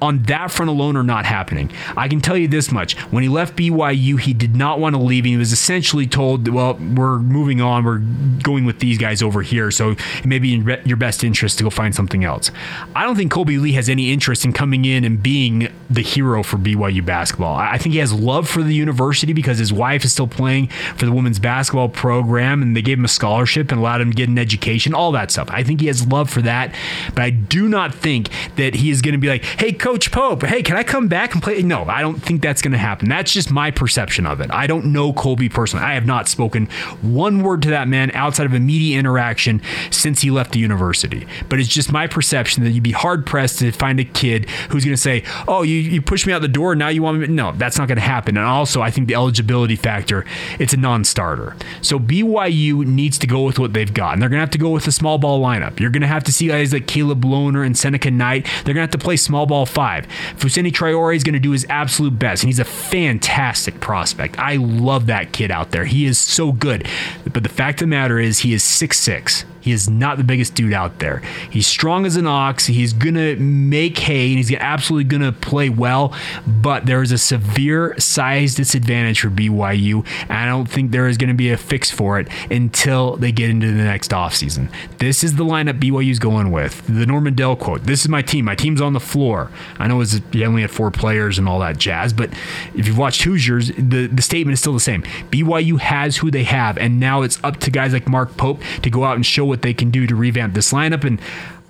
on 0.05 0.23
that 0.25 0.51
front 0.51 0.69
alone 0.69 0.97
are 0.97 1.03
not 1.03 1.25
happening. 1.25 1.71
I 1.97 2.09
can 2.09 2.21
tell 2.21 2.37
you 2.37 2.47
this 2.47 2.71
much. 2.71 2.95
When 3.11 3.23
he 3.23 3.29
left 3.29 3.57
BYU, 3.57 4.21
he 4.21 4.35
did 4.35 4.55
not 4.55 4.79
want 4.79 4.95
to 4.95 5.01
leave. 5.01 5.25
He 5.25 5.37
was 5.37 5.53
essentially 5.53 6.07
told, 6.07 6.47
well, 6.49 6.75
we're 6.75 7.19
moving 7.19 7.61
on. 7.61 7.85
We're 7.85 8.03
going 8.43 8.67
with 8.67 8.81
these 8.81 8.99
guys 8.99 9.23
over 9.23 9.41
here. 9.41 9.71
So 9.71 9.93
it 9.93 10.27
may 10.27 10.39
be 10.39 10.55
in 10.55 10.81
your 10.85 10.99
best 10.99 11.25
interest 11.25 11.59
to 11.59 11.65
go 11.65 11.71
find 11.71 11.95
something 11.95 12.23
else. 12.23 12.51
I 12.95 13.05
don't 13.05 13.17
think 13.17 13.33
Kolby 13.33 13.61
Lee 13.61 13.73
has 13.73 13.89
any 13.89 14.13
interest 14.13 14.45
in 14.45 14.53
coming 14.53 14.85
in 14.85 15.05
and 15.05 15.23
being 15.23 15.73
the 15.89 16.03
hero 16.03 16.43
for 16.43 16.59
BYU 16.59 17.05
basketball. 17.05 17.57
I 17.57 17.79
think 17.79 17.95
he 17.95 17.99
has 18.01 18.13
love 18.13 18.49
for 18.49 18.63
the 18.63 18.75
university 18.75 19.33
because 19.33 19.59
his 19.59 19.73
wife 19.73 20.05
is 20.05 20.13
still 20.13 20.29
playing 20.29 20.69
for 20.97 21.07
the 21.07 21.13
women's 21.13 21.39
basketball 21.39 21.89
program 21.89 22.61
and 22.61 22.77
they 22.77 22.83
gave 22.83 22.99
him 22.99 23.05
a 23.07 23.09
scholarship 23.09 23.71
and 23.71 23.81
allowed 23.81 24.03
him 24.03 24.11
to 24.11 24.17
get 24.17 24.29
an 24.29 24.39
education, 24.39 24.93
all 24.93 25.13
that 25.13 25.31
stuff. 25.31 25.49
I 25.51 25.63
think 25.63 25.81
he 25.81 25.87
has 25.87 26.07
love 26.07 26.29
for 26.29 26.43
that. 26.43 26.75
But 27.15 27.23
I 27.23 27.31
do 27.31 27.69
not 27.69 27.95
think 27.95 28.29
that 28.57 28.75
he 28.75 28.91
is 28.91 29.01
going 29.01 29.13
to 29.13 29.19
be 29.19 29.29
like, 29.29 29.45
hey, 29.45 29.73
coach, 29.73 29.94
Coach 29.95 30.11
Pope, 30.11 30.43
hey, 30.43 30.61
can 30.61 30.77
I 30.77 30.83
come 30.83 31.07
back 31.07 31.35
and 31.35 31.41
play? 31.41 31.63
No, 31.63 31.85
I 31.85 32.01
don't 32.01 32.21
think 32.21 32.43
that's 32.43 32.61
going 32.61 32.73
to 32.73 32.79
happen. 32.79 33.09
That's 33.09 33.33
just 33.33 33.53
my 33.53 33.71
perception 33.71 34.27
of 34.27 34.41
it. 34.41 34.51
I 34.51 34.67
don't 34.67 34.87
know 34.87 35.13
Kolby 35.13 35.49
personally. 35.49 35.85
I 35.87 35.95
have 35.95 36.05
not 36.05 36.27
spoken 36.27 36.67
one 37.01 37.45
word 37.45 37.63
to 37.63 37.71
that 37.71 37.87
man 37.87 38.11
outside 38.11 38.47
of 38.47 38.55
a 38.55 38.59
media 38.59 38.99
interaction 38.99 39.63
since 39.93 40.21
he 40.21 40.33
left 40.33 40.51
the 40.51 40.59
university. 40.59 41.29
But 41.49 41.61
it's 41.61 41.69
just 41.69 41.93
my 41.93 42.09
perception 42.09 42.65
that 42.65 42.73
you'd 42.73 42.83
be 42.83 42.91
hard 42.91 43.25
pressed 43.25 43.61
to 43.61 43.71
find 43.71 44.01
a 44.01 44.05
kid 44.05 44.51
who's 44.71 44.85
going 44.85 44.97
to 44.97 45.01
say, 45.01 45.23
oh, 45.47 45.63
you, 45.63 45.77
you 45.77 46.03
pushed 46.03 46.27
me 46.27 46.33
out 46.33 46.43
the 46.43 46.49
door. 46.49 46.75
Now 46.75 46.89
you 46.89 47.01
want 47.01 47.21
me. 47.21 47.29
No, 47.29 47.53
that's 47.53 47.79
not 47.79 47.87
going 47.87 47.95
to 47.95 48.03
happen. 48.03 48.37
And 48.37 48.45
also, 48.45 48.83
I 48.83 48.91
think 48.91 49.07
the 49.07 49.15
eligibility 49.15 49.77
factor, 49.77 50.25
it's 50.59 50.73
a 50.73 50.77
non 50.77 51.05
starter. 51.05 51.55
So 51.83 52.01
BYU 52.01 52.85
needs 52.85 53.17
to 53.21 53.29
go 53.29 53.45
with 53.45 53.61
what 53.61 53.75
they've 53.75 53.95
got. 53.95 54.15
And 54.15 54.21
they're 54.21 54.29
going 54.29 54.39
to 54.39 54.45
have 54.45 54.51
to 54.51 54.59
go 54.59 54.71
with 54.71 54.89
a 54.89 54.93
small 54.93 55.19
ball 55.19 55.41
lineup. 55.41 55.79
You're 55.79 55.91
going 55.91 56.01
to 56.01 56.09
have 56.09 56.25
to 56.25 56.33
see 56.33 56.49
guys 56.49 56.73
like 56.73 56.89
Caleb 56.89 57.23
Lohner 57.23 57.65
and 57.65 57.79
Seneca 57.79 58.11
Knight. 58.11 58.47
They're 58.65 58.75
going 58.75 58.89
to 58.89 58.91
have 58.91 58.91
to 58.91 58.99
play 58.99 59.17
small 59.17 59.47
ball 59.47 59.67
five 59.67 59.84
five. 59.85 60.07
Fousseyni 60.37 60.73
Traore 60.73 61.15
is 61.15 61.23
going 61.23 61.35
to 61.35 61.39
do 61.39 61.51
his 61.51 61.67
absolute 61.69 62.19
best, 62.19 62.43
and 62.43 62.49
he's 62.49 62.59
a 62.59 62.65
fantastic 62.65 63.81
prospect. 63.81 64.39
I 64.39 64.57
love 64.57 65.07
that 65.07 65.33
kid 65.33 65.51
out 65.51 65.73
there. 65.73 65.85
He 65.85 66.07
is 66.07 66.19
so 66.19 66.53
good. 66.53 66.89
But 67.31 67.43
the 67.43 67.51
fact 67.51 67.83
of 67.83 67.89
the 67.89 67.91
matter 67.91 68.19
is, 68.19 68.39
he 68.39 68.55
is 68.55 68.65
six 68.65 68.99
six. 68.99 69.45
He 69.65 69.73
is 69.73 69.89
not 69.89 70.19
the 70.19 70.25
biggest 70.25 70.55
dude 70.55 70.75
out 70.75 70.99
there. 70.99 71.23
He's 71.49 71.67
strong 71.67 72.05
as 72.05 72.17
an 72.17 72.27
ox. 72.27 72.67
He's 72.67 72.93
going 72.93 73.15
to 73.15 73.35
make 73.37 73.99
hay 73.99 74.29
and 74.29 74.37
he's 74.37 74.53
absolutely 74.53 75.05
going 75.05 75.23
to 75.23 75.33
play 75.33 75.71
well, 75.71 76.15
but 76.47 76.85
there 76.85 77.01
is 77.01 77.13
a 77.13 77.17
severe 77.17 77.99
size 77.99 78.55
disadvantage 78.55 79.21
for 79.21 79.31
BYU, 79.31 80.07
and 80.29 80.33
I 80.33 80.45
don't 80.45 80.67
think 80.67 80.91
there 80.91 81.09
is 81.09 81.17
going 81.17 81.29
to 81.29 81.35
be 81.35 81.51
a 81.51 81.57
fix 81.57 81.91
for 81.91 82.21
it 82.21 82.29
until 82.51 83.17
they 83.17 83.33
get 83.33 83.49
into 83.49 83.69
the 83.69 83.85
next 83.85 84.11
offseason. 84.11 84.71
This 84.99 85.25
is 85.25 85.37
the 85.37 85.45
lineup 85.45 85.81
BYU's 85.81 86.19
going 86.19 86.51
with. 86.51 86.87
The 86.87 87.07
Norman 87.07 87.35
Dell 87.35 87.57
quote 87.57 87.85
This 87.85 88.03
is 88.03 88.11
my 88.11 88.21
team. 88.21 88.45
My 88.45 88.55
team's 88.55 88.83
on 88.83 88.93
the 88.93 89.01
floor. 89.01 89.51
I 89.79 89.87
know 89.89 90.03
it's, 90.03 90.21
he 90.31 90.45
only 90.45 90.61
had 90.61 90.71
four 90.71 90.91
players 90.91 91.39
and 91.39 91.49
all 91.49 91.61
that 91.61 91.79
jazz, 91.79 92.13
but 92.13 92.31
if 92.75 92.87
you've 92.87 92.99
watched 92.99 93.23
Hoosiers, 93.23 93.69
the, 93.79 94.09
the 94.09 94.21
statement 94.21 94.53
is 94.53 94.61
still 94.61 94.75
the 94.75 94.81
same. 94.81 95.05
BYU 95.31 95.79
has 95.79 96.19
who 96.19 96.31
they 96.31 96.45
have, 96.45 96.77
and 96.77 97.01
now 97.01 97.23
it's 97.23 97.43
up 97.43 97.61
to 97.61 97.71
guys 97.71 97.95
like 97.95 98.07
Mark 98.07 98.37
Pope 98.37 98.61
to 98.83 98.91
go 98.91 99.05
out 99.05 99.17
and 99.17 99.25
show 99.25 99.54
what 99.55 99.63
they 99.63 99.73
can 99.73 99.93
do 99.93 100.05
to 100.09 100.17
revamp 100.17 100.53
this 100.53 100.73
lineup. 100.73 101.05
And 101.05 101.21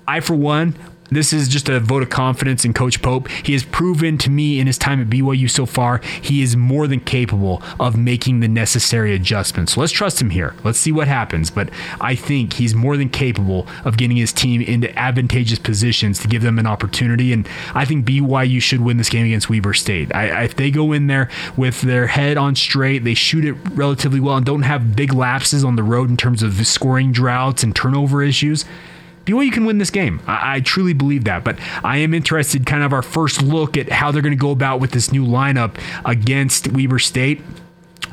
I, 0.07 0.19
for 0.19 0.33
one, 0.33 0.73
this 1.15 1.31
is 1.31 1.47
just 1.47 1.69
a 1.69 1.79
vote 1.79 2.03
of 2.03 2.09
confidence 2.09 2.65
in 2.65 2.73
Coach 2.73 3.01
Pope. 3.01 3.29
He 3.29 3.53
has 3.53 3.63
proven 3.63 4.17
to 4.19 4.29
me 4.29 4.59
in 4.59 4.67
his 4.67 4.77
time 4.77 5.01
at 5.01 5.07
BYU 5.07 5.49
so 5.49 5.65
far, 5.65 6.01
he 6.21 6.41
is 6.41 6.55
more 6.55 6.87
than 6.87 6.99
capable 6.99 7.61
of 7.79 7.97
making 7.97 8.41
the 8.41 8.47
necessary 8.47 9.15
adjustments. 9.15 9.73
So 9.73 9.81
let's 9.81 9.93
trust 9.93 10.21
him 10.21 10.29
here. 10.29 10.53
Let's 10.63 10.77
see 10.77 10.91
what 10.91 11.07
happens. 11.07 11.49
But 11.49 11.69
I 12.01 12.15
think 12.15 12.53
he's 12.53 12.75
more 12.75 12.97
than 12.97 13.09
capable 13.09 13.67
of 13.85 13.97
getting 13.97 14.17
his 14.17 14.33
team 14.33 14.61
into 14.61 14.93
advantageous 14.97 15.59
positions 15.59 16.19
to 16.19 16.27
give 16.27 16.41
them 16.41 16.59
an 16.59 16.67
opportunity. 16.67 17.31
And 17.31 17.47
I 17.73 17.85
think 17.85 18.05
BYU 18.05 18.61
should 18.61 18.81
win 18.81 18.97
this 18.97 19.09
game 19.09 19.25
against 19.25 19.49
Weber 19.49 19.73
State. 19.73 20.13
I, 20.13 20.43
if 20.43 20.55
they 20.55 20.69
go 20.69 20.91
in 20.91 21.07
there 21.07 21.29
with 21.55 21.81
their 21.81 22.07
head 22.07 22.37
on 22.37 22.55
straight, 22.55 23.03
they 23.03 23.13
shoot 23.13 23.45
it 23.45 23.53
relatively 23.71 24.19
well, 24.19 24.35
and 24.35 24.45
don't 24.45 24.63
have 24.63 24.95
big 24.95 25.13
lapses 25.13 25.63
on 25.63 25.75
the 25.75 25.83
road 25.83 26.09
in 26.09 26.17
terms 26.17 26.43
of 26.43 26.65
scoring 26.67 27.11
droughts 27.11 27.63
and 27.63 27.75
turnover 27.75 28.21
issues 28.21 28.65
BYU 29.25 29.51
can 29.51 29.65
win 29.65 29.77
this 29.79 29.89
game. 29.89 30.21
I, 30.27 30.55
I, 30.55 30.59
truly 30.61 30.93
believe 30.93 31.23
that. 31.25 31.43
But 31.43 31.59
I 31.83 31.97
am 31.97 32.13
interested, 32.13 32.65
kind 32.65 32.83
of 32.83 32.93
our 32.93 33.01
first 33.01 33.41
look 33.41 33.77
at 33.77 33.89
how 33.89 34.11
they're 34.11 34.21
going 34.21 34.33
to 34.33 34.39
go 34.39 34.51
about 34.51 34.79
with 34.79 34.91
this 34.91 35.11
new 35.11 35.25
lineup 35.25 35.77
against 36.05 36.67
Weber 36.71 36.99
State. 36.99 37.41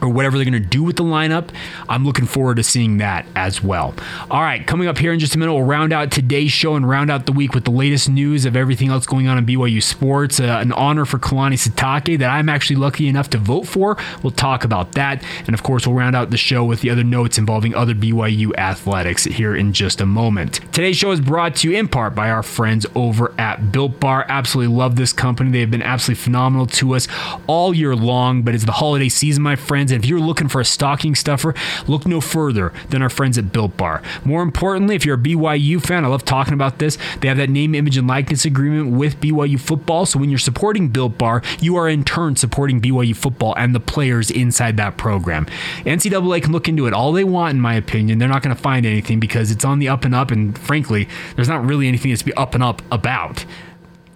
Or 0.03 0.09
whatever 0.09 0.37
they're 0.37 0.45
going 0.45 0.61
to 0.61 0.69
do 0.69 0.83
with 0.83 0.97
the 0.97 1.05
lineup. 1.05 1.51
I'm 1.89 2.05
looking 2.05 2.27
forward 2.27 2.57
to 2.57 2.63
seeing 2.63 2.99
that 2.99 3.25
as 3.37 3.63
well. 3.63 3.95
All 4.31 4.43
right, 4.43 4.67
coming 4.67 4.89
up 4.89 4.99
here 4.99 5.13
in 5.13 5.21
just 5.21 5.35
a 5.35 5.39
minute, 5.39 5.55
we'll 5.55 5.63
round 5.63 5.93
out 5.93 6.11
today's 6.11 6.51
show 6.51 6.75
and 6.75 6.89
round 6.89 7.11
out 7.11 7.27
the 7.27 7.33
week 7.33 7.55
with 7.55 7.65
the 7.65 7.71
latest 7.71 8.09
news 8.09 8.45
of 8.45 8.57
everything 8.57 8.89
else 8.89 9.07
going 9.07 9.29
on 9.29 9.39
in 9.39 9.47
BYU 9.47 9.83
sports. 9.83 10.41
Uh, 10.41 10.59
an 10.61 10.73
honor 10.73 11.05
for 11.05 11.19
Kalani 11.19 11.55
Sitake 11.55 12.19
that 12.19 12.29
I'm 12.29 12.49
actually 12.49 12.77
lucky 12.77 13.07
enough 13.07 13.31
to 13.31 13.39
vote 13.39 13.67
for. 13.67 13.97
We'll 14.23 14.33
talk 14.33 14.65
about 14.65 14.93
that. 14.93 15.23
And 15.47 15.55
of 15.55 15.63
course, 15.63 15.87
we'll 15.87 15.97
round 15.97 16.17
out 16.17 16.31
the 16.31 16.37
show 16.37 16.65
with 16.65 16.81
the 16.81 16.91
other 16.91 17.05
notes 17.05 17.39
involving 17.39 17.75
other 17.75 17.95
BYU 17.95 18.57
athletics 18.57 19.25
here 19.25 19.55
in 19.55 19.73
just 19.73 20.01
a 20.01 20.07
moment. 20.07 20.61
Today's 20.73 20.97
show 20.97 21.13
is 21.13 21.21
brought 21.21 21.57
to 21.57 21.71
you 21.71 21.79
in 21.79 21.87
part 21.87 22.15
by 22.15 22.31
our 22.31 22.43
friends 22.43 22.87
over 22.97 23.33
at 23.39 23.71
Built 23.71 24.01
Bar. 24.01 24.27
Absolutely 24.29 24.75
love 24.75 24.97
this 24.97 25.13
company. 25.13 25.51
They 25.51 25.61
have 25.61 25.71
been 25.71 25.83
absolutely 25.83 26.23
phenomenal 26.23 26.67
to 26.67 26.95
us 26.95 27.07
all 27.47 27.73
year 27.73 27.95
long, 27.95 28.43
but 28.43 28.55
it's 28.55 28.65
the 28.65 28.73
holiday 28.73 29.09
season, 29.09 29.43
my 29.43 29.55
friends. 29.55 29.92
And 29.93 30.03
if 30.03 30.09
you're 30.09 30.21
looking 30.21 30.49
for 30.49 30.61
a 30.61 30.65
stocking 30.65 31.15
stuffer, 31.15 31.55
look 31.87 32.07
no 32.07 32.21
further 32.21 32.73
than 32.89 33.03
our 33.03 33.09
friends 33.09 33.39
at 33.39 33.53
Built 33.53 33.77
Bar. 33.77 34.03
More 34.25 34.43
importantly, 34.43 34.97
if 34.97 35.05
you're 35.05 35.17
a 35.17 35.19
BYU 35.19 35.85
fan, 35.85 36.05
I 36.05 36.09
love 36.09 36.25
talking 36.25 36.55
about 36.55 36.79
this. 36.79 36.99
They 37.21 37.29
have 37.29 37.37
that 37.37 37.51
name, 37.51 37.75
image, 37.75 37.97
and 37.97 38.09
likeness 38.09 38.45
agreement 38.45 38.97
with 38.97 39.21
BYU 39.21 39.61
football. 39.61 40.07
So 40.07 40.19
when 40.19 40.31
you're 40.31 40.39
supporting 40.39 40.89
Built 40.89 41.19
Bar, 41.19 41.43
you 41.61 41.77
are 41.77 41.89
in 41.89 42.05
turn 42.05 42.37
supporting 42.37 42.81
BYU 42.81 43.15
football 43.15 43.55
and 43.57 43.75
the 43.75 43.81
players 43.81 44.31
inside 44.31 44.77
that 44.79 44.97
program. 44.97 45.47
NCAA 45.85 46.43
can 46.43 46.53
look 46.53 46.69
into 46.69 46.87
it 46.87 46.93
all 46.93 47.13
they 47.13 47.25
want, 47.25 47.55
in 47.55 47.61
my 47.61 47.75
opinion. 47.75 48.19
They're 48.19 48.29
not 48.29 48.43
going 48.43 48.55
to 48.55 48.63
find 48.63 48.87
anything 48.87 49.21
because 49.21 49.51
it's 49.51 49.65
on 49.65 49.79
the 49.79 49.89
up 49.89 50.05
and 50.05 50.15
up. 50.15 50.31
And 50.31 50.59
frankly, 50.59 51.09
there's 51.37 51.49
not 51.49 51.65
really 51.65 51.89
anything 51.89 52.11
that's 52.11 52.23
be 52.23 52.35
up 52.35 52.55
and 52.55 52.63
up 52.63 52.83
about 52.91 53.45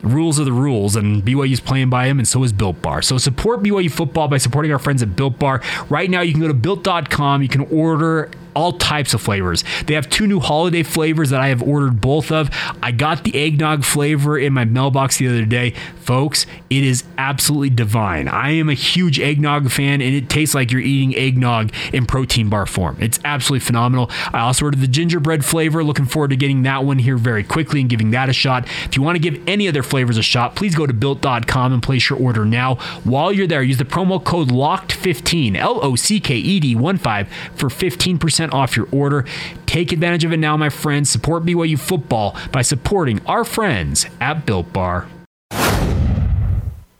rules 0.02 0.38
are 0.40 0.44
the 0.44 0.52
rules, 0.52 0.96
and 0.96 1.22
BYU's 1.22 1.60
playing 1.60 1.90
by 1.90 2.08
them, 2.08 2.18
and 2.18 2.26
so 2.26 2.42
is 2.44 2.52
Built 2.52 2.80
Bar. 2.82 3.02
So 3.02 3.18
support 3.18 3.62
BYU 3.62 3.90
football 3.90 4.28
by 4.28 4.38
supporting 4.38 4.72
our 4.72 4.78
friends 4.78 5.02
at 5.02 5.16
Built 5.16 5.38
Bar. 5.38 5.62
Right 5.88 6.10
now, 6.10 6.20
you 6.20 6.32
can 6.32 6.40
go 6.40 6.48
to 6.48 6.54
built.com. 6.54 7.42
You 7.42 7.48
can 7.48 7.62
order 7.72 8.30
all 8.56 8.72
types 8.72 9.14
of 9.14 9.20
flavors. 9.20 9.62
They 9.86 9.94
have 9.94 10.08
two 10.08 10.26
new 10.26 10.40
holiday 10.40 10.82
flavors 10.82 11.30
that 11.30 11.40
I 11.40 11.48
have 11.48 11.62
ordered 11.62 12.00
both 12.00 12.32
of. 12.32 12.50
I 12.82 12.90
got 12.90 13.22
the 13.22 13.36
eggnog 13.36 13.84
flavor 13.84 14.38
in 14.38 14.54
my 14.54 14.64
mailbox 14.64 15.18
the 15.18 15.28
other 15.28 15.44
day. 15.44 15.74
Folks, 16.00 16.46
it 16.70 16.82
is 16.82 17.04
absolutely 17.18 17.70
divine. 17.70 18.28
I 18.28 18.52
am 18.52 18.68
a 18.68 18.74
huge 18.74 19.20
eggnog 19.20 19.70
fan, 19.70 20.00
and 20.00 20.14
it 20.14 20.30
tastes 20.30 20.54
like 20.54 20.72
you're 20.72 20.80
eating 20.80 21.14
eggnog 21.14 21.72
in 21.92 22.06
protein 22.06 22.48
bar 22.48 22.64
form. 22.64 22.96
It's 22.98 23.20
absolutely 23.24 23.64
phenomenal. 23.64 24.10
I 24.32 24.40
also 24.40 24.64
ordered 24.64 24.80
the 24.80 24.86
gingerbread 24.86 25.44
flavor. 25.44 25.84
Looking 25.84 26.06
forward 26.06 26.30
to 26.30 26.36
getting 26.36 26.62
that 26.62 26.84
one 26.84 26.98
here 26.98 27.18
very 27.18 27.44
quickly 27.44 27.80
and 27.80 27.90
giving 27.90 28.10
that 28.12 28.28
a 28.28 28.32
shot. 28.32 28.66
If 28.84 28.96
you 28.96 29.02
want 29.02 29.16
to 29.16 29.30
give 29.30 29.42
any 29.46 29.68
other 29.68 29.82
flavors 29.82 30.16
a 30.16 30.22
shot, 30.22 30.56
please 30.56 30.74
go 30.74 30.86
to 30.86 30.94
built.com 30.94 31.72
and 31.72 31.82
place 31.82 32.08
your 32.08 32.18
order 32.18 32.44
now. 32.46 32.76
While 33.04 33.32
you're 33.32 33.46
there, 33.46 33.62
use 33.62 33.78
the 33.78 33.84
promo 33.84 34.22
code 34.22 34.48
LOCKED15, 34.48 35.56
L 35.56 35.84
O 35.84 35.94
C 35.94 36.20
K 36.20 36.36
E 36.36 36.60
D 36.60 36.74
1 36.74 36.96
5 36.96 37.28
for 37.54 37.68
15% 37.68 38.45
off 38.52 38.76
your 38.76 38.88
order. 38.92 39.24
Take 39.66 39.92
advantage 39.92 40.24
of 40.24 40.32
it 40.32 40.38
now, 40.38 40.56
my 40.56 40.68
friends. 40.68 41.10
Support 41.10 41.44
BYU 41.44 41.78
football 41.78 42.36
by 42.52 42.62
supporting 42.62 43.24
our 43.26 43.44
friends 43.44 44.06
at 44.20 44.46
Built 44.46 44.72
Bar. 44.72 45.06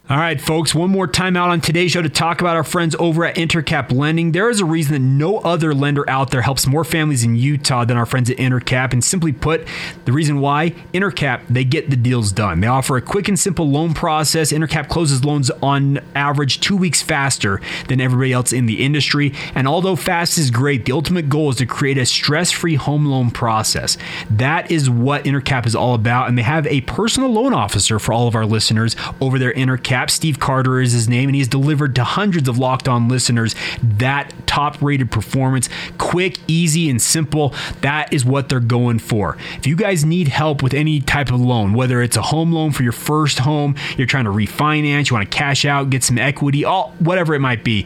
All 0.09 0.15
right, 0.15 0.39
folks, 0.39 0.73
one 0.73 0.89
more 0.89 1.05
time 1.05 1.35
out 1.35 1.49
on 1.49 1.59
today's 1.59 1.91
show 1.91 2.01
to 2.01 2.07
talk 2.07 2.39
about 2.39 2.55
our 2.55 2.63
friends 2.63 2.95
over 2.97 3.25
at 3.25 3.35
Intercap 3.35 3.91
Lending. 3.91 4.31
There 4.31 4.49
is 4.49 4.61
a 4.61 4.65
reason 4.65 4.93
that 4.93 5.01
no 5.01 5.39
other 5.39 5.73
lender 5.73 6.09
out 6.09 6.31
there 6.31 6.43
helps 6.43 6.65
more 6.65 6.85
families 6.85 7.25
in 7.25 7.35
Utah 7.35 7.83
than 7.83 7.97
our 7.97 8.05
friends 8.05 8.29
at 8.29 8.37
Intercap. 8.37 8.93
And 8.93 9.03
simply 9.03 9.33
put, 9.33 9.67
the 10.05 10.13
reason 10.13 10.39
why 10.39 10.69
Intercap, 10.93 11.41
they 11.49 11.65
get 11.65 11.89
the 11.89 11.97
deals 11.97 12.31
done. 12.31 12.61
They 12.61 12.67
offer 12.67 12.95
a 12.95 13.01
quick 13.01 13.27
and 13.27 13.37
simple 13.37 13.69
loan 13.69 13.93
process. 13.93 14.53
Intercap 14.53 14.87
closes 14.87 15.25
loans 15.25 15.51
on 15.61 15.99
average 16.15 16.61
two 16.61 16.77
weeks 16.77 17.01
faster 17.01 17.59
than 17.89 17.99
everybody 17.99 18.31
else 18.31 18.53
in 18.53 18.65
the 18.65 18.85
industry. 18.85 19.33
And 19.55 19.67
although 19.67 19.97
fast 19.97 20.37
is 20.37 20.51
great, 20.51 20.85
the 20.85 20.93
ultimate 20.93 21.27
goal 21.27 21.49
is 21.49 21.57
to 21.57 21.65
create 21.65 21.97
a 21.97 22.05
stress 22.05 22.49
free 22.49 22.75
home 22.75 23.07
loan 23.07 23.29
process. 23.29 23.97
That 24.29 24.71
is 24.71 24.89
what 24.89 25.25
Intercap 25.25 25.65
is 25.65 25.75
all 25.75 25.95
about. 25.95 26.29
And 26.29 26.37
they 26.37 26.43
have 26.43 26.65
a 26.67 26.79
personal 26.79 27.29
loan 27.29 27.53
officer 27.53 27.99
for 27.99 28.13
all 28.13 28.29
of 28.29 28.35
our 28.35 28.45
listeners 28.45 28.95
over 29.19 29.37
there, 29.37 29.51
Intercap. 29.51 29.96
Steve 30.05 30.39
Carter 30.39 30.79
is 30.79 30.93
his 30.93 31.09
name, 31.09 31.29
and 31.29 31.35
he's 31.35 31.47
delivered 31.47 31.95
to 31.95 32.03
hundreds 32.03 32.47
of 32.47 32.57
locked 32.57 32.87
on 32.87 33.07
listeners 33.07 33.55
that 33.81 34.33
top 34.45 34.81
rated 34.81 35.11
performance. 35.11 35.69
Quick, 35.97 36.37
easy, 36.47 36.89
and 36.89 37.01
simple. 37.01 37.53
That 37.81 38.13
is 38.13 38.23
what 38.23 38.49
they're 38.49 38.59
going 38.59 38.99
for. 38.99 39.37
If 39.57 39.67
you 39.67 39.75
guys 39.75 40.05
need 40.05 40.27
help 40.27 40.63
with 40.63 40.73
any 40.73 41.01
type 41.01 41.31
of 41.31 41.41
loan, 41.41 41.73
whether 41.73 42.01
it's 42.01 42.17
a 42.17 42.21
home 42.21 42.51
loan 42.51 42.71
for 42.71 42.83
your 42.83 42.91
first 42.91 43.39
home, 43.39 43.75
you're 43.97 44.07
trying 44.07 44.25
to 44.25 44.31
refinance, 44.31 45.09
you 45.09 45.15
want 45.15 45.29
to 45.29 45.37
cash 45.37 45.65
out, 45.65 45.89
get 45.89 46.03
some 46.03 46.17
equity, 46.17 46.63
all 46.63 46.93
whatever 46.99 47.33
it 47.33 47.39
might 47.39 47.63
be 47.63 47.85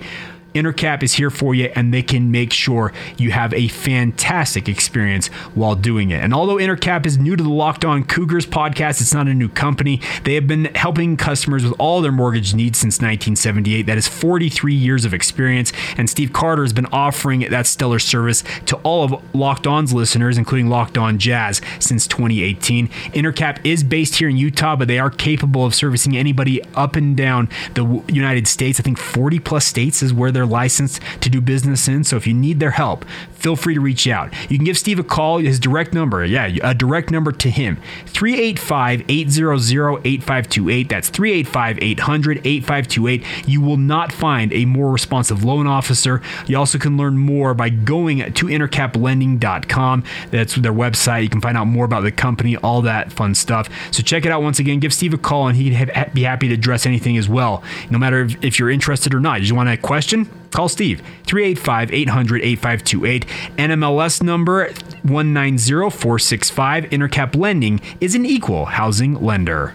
Intercap 0.53 1.03
is 1.03 1.13
here 1.13 1.29
for 1.29 1.55
you 1.55 1.71
and 1.75 1.93
they 1.93 2.01
can 2.01 2.31
make 2.31 2.51
sure 2.51 2.93
you 3.17 3.31
have 3.31 3.53
a 3.53 3.67
fantastic 3.69 4.67
experience 4.67 5.27
while 5.55 5.75
doing 5.75 6.11
it. 6.11 6.21
And 6.21 6.33
although 6.33 6.57
Intercap 6.57 7.05
is 7.05 7.17
new 7.17 7.35
to 7.35 7.43
the 7.43 7.49
Locked 7.49 7.85
On 7.85 8.03
Cougars 8.03 8.45
podcast, 8.45 9.01
it's 9.01 9.13
not 9.13 9.27
a 9.27 9.33
new 9.33 9.49
company. 9.49 10.01
They 10.23 10.35
have 10.35 10.47
been 10.47 10.65
helping 10.75 11.17
customers 11.17 11.63
with 11.63 11.73
all 11.79 12.01
their 12.01 12.11
mortgage 12.11 12.53
needs 12.53 12.79
since 12.79 12.95
1978. 12.95 13.83
That 13.83 13.97
is 13.97 14.07
43 14.07 14.73
years 14.73 15.05
of 15.05 15.13
experience. 15.13 15.71
And 15.97 16.09
Steve 16.09 16.33
Carter 16.33 16.63
has 16.63 16.73
been 16.73 16.87
offering 16.87 17.41
that 17.41 17.67
stellar 17.67 17.99
service 17.99 18.43
to 18.65 18.75
all 18.77 19.03
of 19.03 19.35
Locked 19.35 19.67
On's 19.67 19.93
listeners, 19.93 20.37
including 20.37 20.67
Locked 20.67 20.97
On 20.97 21.17
Jazz, 21.17 21.61
since 21.79 22.07
2018. 22.07 22.87
Intercap 23.13 23.65
is 23.65 23.83
based 23.83 24.15
here 24.15 24.29
in 24.29 24.37
Utah, 24.37 24.75
but 24.75 24.87
they 24.87 24.99
are 24.99 25.09
capable 25.09 25.65
of 25.65 25.73
servicing 25.73 26.17
anybody 26.17 26.61
up 26.75 26.95
and 26.95 27.15
down 27.15 27.49
the 27.73 28.03
United 28.07 28.47
States. 28.47 28.79
I 28.79 28.83
think 28.83 28.97
40 28.97 29.39
plus 29.39 29.65
states 29.65 30.03
is 30.03 30.13
where 30.13 30.31
they're 30.31 30.40
they're 30.41 30.47
licensed 30.47 30.99
to 31.21 31.29
do 31.29 31.39
business 31.39 31.87
in. 31.87 32.03
So 32.03 32.15
if 32.17 32.25
you 32.25 32.33
need 32.33 32.59
their 32.59 32.71
help, 32.71 33.05
feel 33.33 33.55
free 33.55 33.75
to 33.75 33.79
reach 33.79 34.07
out. 34.07 34.33
You 34.49 34.57
can 34.57 34.65
give 34.65 34.77
Steve 34.77 34.97
a 34.97 35.03
call, 35.03 35.37
his 35.37 35.59
direct 35.59 35.93
number. 35.93 36.25
Yeah, 36.25 36.47
a 36.63 36.73
direct 36.73 37.11
number 37.11 37.31
to 37.31 37.49
him 37.49 37.77
385 38.07 39.05
800 39.07 40.01
8528. 40.03 40.89
That's 40.89 41.09
385 41.09 41.77
800 41.79 42.37
8528. 42.39 43.47
You 43.47 43.61
will 43.61 43.77
not 43.77 44.11
find 44.11 44.51
a 44.51 44.65
more 44.65 44.91
responsive 44.91 45.43
loan 45.43 45.67
officer. 45.67 46.23
You 46.47 46.57
also 46.57 46.79
can 46.79 46.97
learn 46.97 47.19
more 47.19 47.53
by 47.53 47.69
going 47.69 48.33
to 48.33 48.45
intercaplending.com. 48.47 50.03
That's 50.31 50.55
their 50.55 50.73
website. 50.73 51.21
You 51.23 51.29
can 51.29 51.41
find 51.41 51.55
out 51.55 51.67
more 51.67 51.85
about 51.85 52.01
the 52.01 52.11
company, 52.11 52.57
all 52.57 52.81
that 52.81 53.11
fun 53.11 53.35
stuff. 53.35 53.69
So 53.91 54.01
check 54.01 54.25
it 54.25 54.31
out 54.31 54.41
once 54.41 54.57
again. 54.57 54.79
Give 54.79 54.93
Steve 54.93 55.13
a 55.13 55.19
call 55.19 55.47
and 55.47 55.55
he'd 55.55 55.91
be 56.13 56.23
happy 56.23 56.47
to 56.47 56.55
address 56.55 56.87
anything 56.87 57.17
as 57.17 57.29
well, 57.29 57.63
no 57.91 57.99
matter 57.99 58.27
if, 58.41 58.57
you're 58.57 58.71
interested 58.71 59.13
or 59.13 59.19
not. 59.19 59.39
You 59.39 59.47
just 59.47 59.55
want 59.55 59.69
a 59.69 59.77
question? 59.77 60.30
Call 60.51 60.69
Steve 60.69 61.01
385 61.25 61.91
800 61.93 62.41
8528. 62.43 63.25
NMLS 63.57 64.21
number 64.21 64.65
190465. 65.03 66.85
Intercap 66.85 67.35
Lending 67.35 67.81
is 67.99 68.15
an 68.15 68.25
equal 68.25 68.65
housing 68.65 69.15
lender. 69.15 69.73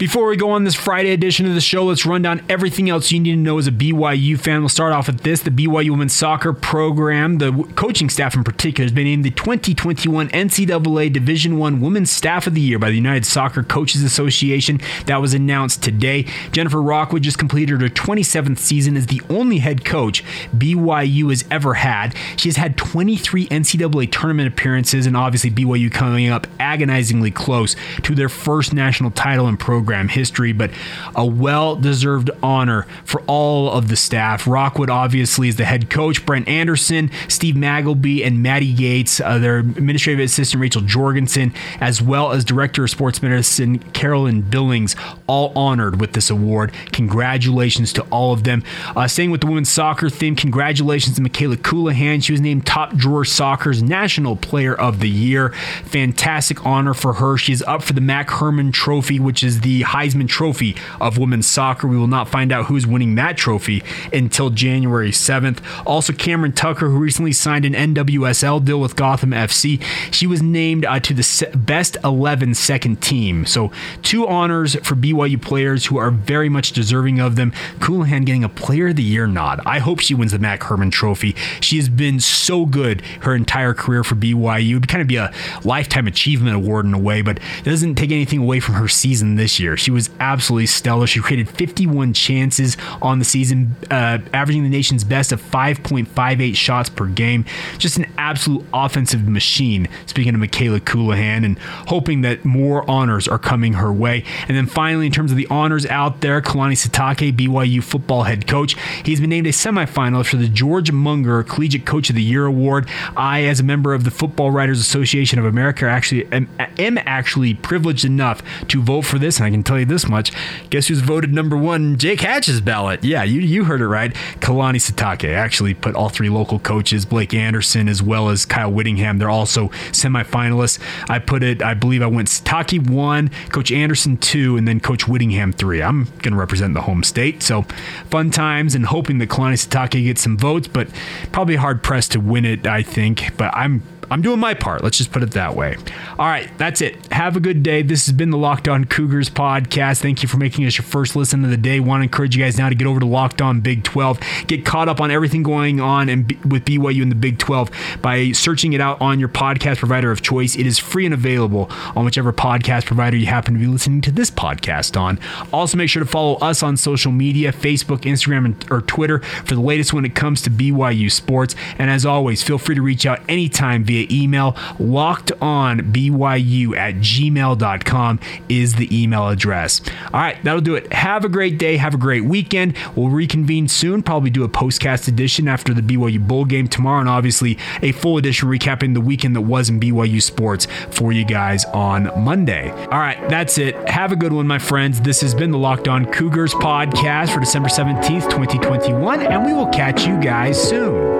Before 0.00 0.28
we 0.28 0.36
go 0.38 0.52
on 0.52 0.64
this 0.64 0.74
Friday 0.74 1.10
edition 1.10 1.44
of 1.44 1.52
the 1.52 1.60
show, 1.60 1.84
let's 1.84 2.06
run 2.06 2.22
down 2.22 2.40
everything 2.48 2.88
else 2.88 3.12
you 3.12 3.20
need 3.20 3.32
to 3.32 3.36
know 3.36 3.58
as 3.58 3.66
a 3.66 3.70
BYU 3.70 4.40
fan. 4.40 4.60
We'll 4.60 4.70
start 4.70 4.94
off 4.94 5.08
with 5.08 5.20
this 5.20 5.42
the 5.42 5.50
BYU 5.50 5.90
women's 5.90 6.14
soccer 6.14 6.54
program. 6.54 7.36
The 7.36 7.52
coaching 7.74 8.08
staff 8.08 8.34
in 8.34 8.42
particular 8.42 8.86
has 8.86 8.94
been 8.94 9.04
named 9.04 9.26
the 9.26 9.30
2021 9.32 10.30
NCAA 10.30 11.12
Division 11.12 11.58
One 11.58 11.82
Women's 11.82 12.10
Staff 12.10 12.46
of 12.46 12.54
the 12.54 12.62
Year 12.62 12.78
by 12.78 12.88
the 12.88 12.96
United 12.96 13.26
Soccer 13.26 13.62
Coaches 13.62 14.02
Association. 14.02 14.80
That 15.04 15.20
was 15.20 15.34
announced 15.34 15.82
today. 15.82 16.26
Jennifer 16.50 16.80
Rockwood 16.80 17.20
just 17.20 17.36
completed 17.36 17.82
her 17.82 17.88
27th 17.90 18.58
season 18.58 18.96
as 18.96 19.08
the 19.08 19.20
only 19.28 19.58
head 19.58 19.84
coach 19.84 20.24
BYU 20.56 21.28
has 21.28 21.44
ever 21.50 21.74
had. 21.74 22.16
She 22.38 22.48
has 22.48 22.56
had 22.56 22.78
23 22.78 23.48
NCAA 23.48 24.10
tournament 24.10 24.48
appearances, 24.48 25.04
and 25.04 25.14
obviously 25.14 25.50
BYU 25.50 25.92
coming 25.92 26.30
up 26.30 26.46
agonizingly 26.58 27.30
close 27.30 27.76
to 28.02 28.14
their 28.14 28.30
first 28.30 28.72
national 28.72 29.10
title 29.10 29.46
in 29.46 29.58
program 29.58 29.89
program 29.90 30.06
history, 30.06 30.52
but 30.52 30.70
a 31.16 31.26
well 31.26 31.74
deserved 31.74 32.30
honor 32.44 32.86
for 33.04 33.22
all 33.26 33.68
of 33.72 33.88
the 33.88 33.96
staff. 33.96 34.46
Rockwood 34.46 34.88
obviously 34.88 35.48
is 35.48 35.56
the 35.56 35.64
head 35.64 35.90
coach, 35.90 36.24
Brent 36.24 36.46
Anderson, 36.46 37.10
Steve 37.26 37.56
Magleby, 37.56 38.24
and 38.24 38.40
Maddie 38.40 38.72
Gates, 38.72 39.20
uh, 39.20 39.38
their 39.38 39.58
administrative 39.58 40.24
assistant 40.24 40.60
Rachel 40.60 40.82
Jorgensen, 40.82 41.52
as 41.80 42.00
well 42.00 42.30
as 42.30 42.44
director 42.44 42.84
of 42.84 42.90
sports 42.90 43.20
medicine 43.20 43.80
Carolyn 43.92 44.42
Billings, 44.42 44.94
all 45.30 45.52
honored 45.56 45.98
with 46.00 46.12
this 46.12 46.28
award. 46.28 46.72
Congratulations 46.92 47.92
to 47.94 48.02
all 48.10 48.34
of 48.34 48.44
them. 48.44 48.62
Uh, 48.94 49.08
staying 49.08 49.30
with 49.30 49.40
the 49.40 49.46
women's 49.46 49.72
soccer 49.72 50.10
theme, 50.10 50.36
congratulations 50.36 51.16
to 51.16 51.22
Mikayla 51.22 51.56
Colohan. 51.56 52.22
She 52.22 52.32
was 52.32 52.42
named 52.42 52.66
Top 52.66 52.94
Drawer 52.94 53.24
Soccer's 53.24 53.82
National 53.82 54.36
Player 54.36 54.74
of 54.74 55.00
the 55.00 55.08
Year. 55.08 55.52
Fantastic 55.84 56.66
honor 56.66 56.92
for 56.92 57.14
her. 57.14 57.38
She's 57.38 57.62
up 57.62 57.82
for 57.82 57.94
the 57.94 58.02
Mac 58.02 58.28
Hermann 58.28 58.72
Trophy, 58.72 59.18
which 59.18 59.42
is 59.42 59.60
the 59.62 59.70
the 59.70 59.82
Heisman 59.82 60.26
Trophy 60.28 60.74
of 61.00 61.16
women's 61.16 61.46
soccer. 61.46 61.86
We 61.86 61.96
will 61.96 62.08
not 62.08 62.28
find 62.28 62.50
out 62.50 62.66
who's 62.66 62.88
winning 62.88 63.14
that 63.14 63.36
trophy 63.36 63.84
until 64.12 64.50
January 64.50 65.12
7th. 65.12 65.62
Also, 65.86 66.12
Cameron 66.12 66.52
Tucker, 66.52 66.88
who 66.88 66.98
recently 66.98 67.32
signed 67.32 67.64
an 67.64 67.94
NWSL 67.94 68.64
deal 68.64 68.80
with 68.80 68.96
Gotham 68.96 69.30
FC, 69.30 69.80
she 70.10 70.26
was 70.26 70.42
named 70.42 70.84
uh, 70.84 70.98
to 70.98 71.14
the 71.14 71.56
best 71.56 71.96
11 72.02 72.54
second 72.54 73.00
team. 73.00 73.46
So, 73.46 73.70
two 74.02 74.26
honors 74.26 74.74
for 74.82 74.96
BYU 74.96 75.19
players 75.36 75.86
who 75.86 75.98
are 75.98 76.10
very 76.10 76.48
much 76.48 76.72
deserving 76.72 77.20
of 77.20 77.36
them. 77.36 77.52
Colohan 77.78 78.24
getting 78.24 78.44
a 78.44 78.48
Player 78.48 78.88
of 78.88 78.96
the 78.96 79.02
Year 79.02 79.26
nod. 79.26 79.60
I 79.66 79.78
hope 79.78 80.00
she 80.00 80.14
wins 80.14 80.32
the 80.32 80.38
Mac 80.38 80.62
Hermann 80.62 80.90
Trophy. 80.90 81.34
She 81.60 81.76
has 81.76 81.88
been 81.88 82.20
so 82.20 82.66
good 82.66 83.02
her 83.22 83.34
entire 83.34 83.74
career 83.74 84.04
for 84.04 84.14
BYU. 84.14 84.76
It'd 84.76 84.88
kind 84.88 85.02
of 85.02 85.08
be 85.08 85.16
a 85.16 85.32
lifetime 85.64 86.06
achievement 86.06 86.56
award 86.56 86.86
in 86.86 86.94
a 86.94 86.98
way, 86.98 87.22
but 87.22 87.38
it 87.38 87.64
doesn't 87.64 87.96
take 87.96 88.10
anything 88.10 88.40
away 88.40 88.60
from 88.60 88.74
her 88.74 88.88
season 88.88 89.36
this 89.36 89.60
year. 89.60 89.76
She 89.76 89.90
was 89.90 90.10
absolutely 90.20 90.66
stellar. 90.66 91.06
She 91.06 91.20
created 91.20 91.48
51 91.48 92.12
chances 92.14 92.76
on 93.02 93.18
the 93.18 93.24
season, 93.24 93.76
uh, 93.90 94.18
averaging 94.32 94.62
the 94.62 94.68
nation's 94.68 95.04
best 95.04 95.32
of 95.32 95.42
5.58 95.42 96.56
shots 96.56 96.88
per 96.88 97.06
game. 97.06 97.44
Just 97.78 97.96
an 97.96 98.06
absolute 98.18 98.64
offensive 98.72 99.28
machine. 99.28 99.88
Speaking 100.06 100.34
of 100.34 100.40
Mikayla 100.40 100.80
Colohan, 100.80 101.44
and 101.44 101.58
hoping 101.58 102.22
that 102.22 102.44
more 102.44 102.88
honors 102.90 103.28
are 103.28 103.38
coming 103.38 103.74
her 103.74 103.92
way. 103.92 104.24
And 104.48 104.56
then 104.56 104.66
finally, 104.66 105.09
in 105.10 105.14
terms 105.14 105.32
of 105.32 105.36
the 105.36 105.48
honors 105.48 105.84
out 105.86 106.20
there, 106.20 106.40
Kalani 106.40 106.74
Sitake, 106.74 107.32
BYU 107.32 107.82
football 107.82 108.22
head 108.22 108.46
coach, 108.46 108.76
he's 109.04 109.20
been 109.20 109.30
named 109.30 109.48
a 109.48 109.50
semifinalist 109.50 110.26
for 110.26 110.36
the 110.36 110.46
George 110.46 110.92
Munger 110.92 111.42
Collegiate 111.42 111.84
Coach 111.84 112.10
of 112.10 112.14
the 112.14 112.22
Year 112.22 112.46
award. 112.46 112.88
I, 113.16 113.42
as 113.42 113.58
a 113.58 113.64
member 113.64 113.92
of 113.92 114.04
the 114.04 114.12
Football 114.12 114.52
Writers 114.52 114.78
Association 114.78 115.40
of 115.40 115.44
America, 115.44 115.88
actually 115.88 116.26
am, 116.32 116.48
am 116.78 116.96
actually 116.98 117.54
privileged 117.54 118.04
enough 118.04 118.40
to 118.68 118.80
vote 118.80 119.02
for 119.02 119.18
this, 119.18 119.38
and 119.38 119.46
I 119.46 119.50
can 119.50 119.64
tell 119.64 119.80
you 119.80 119.84
this 119.84 120.06
much: 120.06 120.30
guess 120.70 120.86
who's 120.86 121.00
voted 121.00 121.34
number 121.34 121.56
one? 121.56 121.98
Jake 121.98 122.20
Hatch's 122.20 122.60
ballot. 122.60 123.02
Yeah, 123.02 123.24
you 123.24 123.40
you 123.40 123.64
heard 123.64 123.80
it 123.80 123.88
right. 123.88 124.14
Kalani 124.38 124.76
Sitake 124.76 125.34
actually 125.34 125.74
put 125.74 125.96
all 125.96 126.08
three 126.08 126.28
local 126.28 126.60
coaches, 126.60 127.04
Blake 127.04 127.34
Anderson 127.34 127.88
as 127.88 128.00
well 128.00 128.28
as 128.28 128.46
Kyle 128.46 128.70
Whittingham. 128.70 129.18
They're 129.18 129.28
also 129.28 129.70
semifinalists. 129.90 130.78
I 131.10 131.18
put 131.18 131.42
it. 131.42 131.62
I 131.62 131.74
believe 131.74 132.00
I 132.00 132.06
went 132.06 132.28
Sitake 132.28 132.88
one, 132.88 133.32
Coach 133.48 133.72
Anderson 133.72 134.16
two, 134.16 134.56
and 134.56 134.68
then 134.68 134.78
Coach 134.78 134.99
Whittingham 135.06 135.52
three. 135.52 135.82
I'm 135.82 136.04
going 136.04 136.32
to 136.32 136.36
represent 136.36 136.74
the 136.74 136.82
home 136.82 137.02
state, 137.02 137.42
so 137.42 137.62
fun 138.10 138.30
times 138.30 138.74
and 138.74 138.86
hoping 138.86 139.18
that 139.18 139.28
Kalani 139.28 139.54
Sitake 139.54 140.04
gets 140.04 140.22
some 140.22 140.36
votes, 140.38 140.68
but 140.68 140.88
probably 141.32 141.56
hard 141.56 141.82
pressed 141.82 142.12
to 142.12 142.20
win 142.20 142.44
it. 142.44 142.66
I 142.66 142.82
think, 142.82 143.36
but 143.36 143.54
I'm 143.54 143.82
I'm 144.10 144.22
doing 144.22 144.40
my 144.40 144.54
part. 144.54 144.82
Let's 144.82 144.98
just 144.98 145.12
put 145.12 145.22
it 145.22 145.30
that 145.32 145.54
way. 145.54 145.76
All 146.18 146.26
right, 146.26 146.50
that's 146.58 146.80
it. 146.80 147.12
Have 147.12 147.36
a 147.36 147.40
good 147.40 147.62
day. 147.62 147.82
This 147.82 148.06
has 148.06 148.12
been 148.12 148.30
the 148.30 148.38
Locked 148.38 148.66
On 148.66 148.84
Cougars 148.84 149.30
podcast. 149.30 150.00
Thank 150.02 150.22
you 150.24 150.28
for 150.28 150.36
making 150.36 150.66
us 150.66 150.76
your 150.76 150.84
first 150.84 151.14
listen 151.14 151.44
of 151.44 151.50
the 151.50 151.56
day. 151.56 151.78
Want 151.78 152.00
to 152.00 152.02
encourage 152.02 152.36
you 152.36 152.42
guys 152.42 152.58
now 152.58 152.68
to 152.68 152.74
get 152.74 152.88
over 152.88 152.98
to 152.98 153.06
Locked 153.06 153.40
On 153.40 153.60
Big 153.60 153.84
12. 153.84 154.18
Get 154.48 154.64
caught 154.64 154.88
up 154.88 155.00
on 155.00 155.12
everything 155.12 155.44
going 155.44 155.80
on 155.80 156.08
and 156.08 156.32
with 156.50 156.64
BYU 156.64 157.02
in 157.02 157.08
the 157.08 157.14
Big 157.14 157.38
12 157.38 157.70
by 158.02 158.32
searching 158.32 158.72
it 158.72 158.80
out 158.80 159.00
on 159.00 159.20
your 159.20 159.28
podcast 159.28 159.78
provider 159.78 160.10
of 160.10 160.22
choice. 160.22 160.56
It 160.56 160.66
is 160.66 160.78
free 160.80 161.04
and 161.04 161.14
available 161.14 161.68
on 161.94 162.04
whichever 162.04 162.32
podcast 162.32 162.86
provider 162.86 163.16
you 163.16 163.26
happen 163.26 163.54
to 163.54 163.60
be 163.60 163.68
listening 163.68 164.00
to 164.02 164.10
this 164.10 164.30
podcast 164.30 165.00
on. 165.00 165.20
Also, 165.52 165.76
make 165.76 165.88
sure 165.88 166.02
to 166.02 166.08
follow 166.08 166.34
us 166.36 166.64
on 166.64 166.76
social 166.76 167.12
media 167.12 167.52
Facebook, 167.52 168.00
Instagram, 168.00 168.68
or 168.72 168.80
Twitter 168.80 169.20
for 169.20 169.54
the 169.54 169.60
latest 169.60 169.92
when 169.92 170.04
it 170.04 170.16
comes 170.16 170.42
to 170.42 170.50
BYU 170.50 171.12
sports. 171.12 171.54
And 171.78 171.90
as 171.90 172.04
always, 172.04 172.42
feel 172.42 172.58
free 172.58 172.74
to 172.74 172.82
reach 172.82 173.06
out 173.06 173.20
anytime 173.28 173.84
via 173.84 173.99
via 174.00 174.22
email. 174.22 174.56
Locked 174.78 175.32
on 175.40 175.80
BYU 175.92 176.76
at 176.76 176.96
gmail.com 176.96 178.20
is 178.48 178.74
the 178.74 179.02
email 179.02 179.28
address. 179.28 179.80
All 180.12 180.20
right, 180.20 180.42
that'll 180.44 180.60
do 180.60 180.74
it. 180.74 180.92
Have 180.92 181.24
a 181.24 181.28
great 181.28 181.58
day. 181.58 181.76
Have 181.76 181.94
a 181.94 181.98
great 181.98 182.24
weekend. 182.24 182.76
We'll 182.94 183.08
reconvene 183.08 183.68
soon. 183.68 184.02
Probably 184.02 184.30
do 184.30 184.44
a 184.44 184.48
postcast 184.48 185.08
edition 185.08 185.48
after 185.48 185.74
the 185.74 185.82
BYU 185.82 186.26
Bowl 186.26 186.44
game 186.44 186.68
tomorrow, 186.68 187.00
and 187.00 187.08
obviously 187.08 187.58
a 187.82 187.92
full 187.92 188.16
edition 188.16 188.48
recapping 188.48 188.94
the 188.94 189.00
weekend 189.00 189.36
that 189.36 189.42
was 189.42 189.68
in 189.68 189.80
BYU 189.80 190.22
sports 190.22 190.66
for 190.90 191.12
you 191.12 191.24
guys 191.24 191.64
on 191.66 192.10
Monday. 192.22 192.70
All 192.70 192.98
right, 192.98 193.28
that's 193.28 193.58
it. 193.58 193.76
Have 193.88 194.12
a 194.12 194.16
good 194.16 194.32
one, 194.32 194.46
my 194.46 194.58
friends. 194.58 195.00
This 195.00 195.20
has 195.20 195.34
been 195.34 195.50
the 195.50 195.58
Locked 195.58 195.88
On 195.88 196.04
Cougars 196.06 196.54
podcast 196.54 197.32
for 197.32 197.40
December 197.40 197.68
17th, 197.68 198.24
2021, 198.30 199.20
and 199.20 199.44
we 199.44 199.52
will 199.52 199.68
catch 199.68 200.06
you 200.06 200.20
guys 200.20 200.60
soon. 200.60 201.19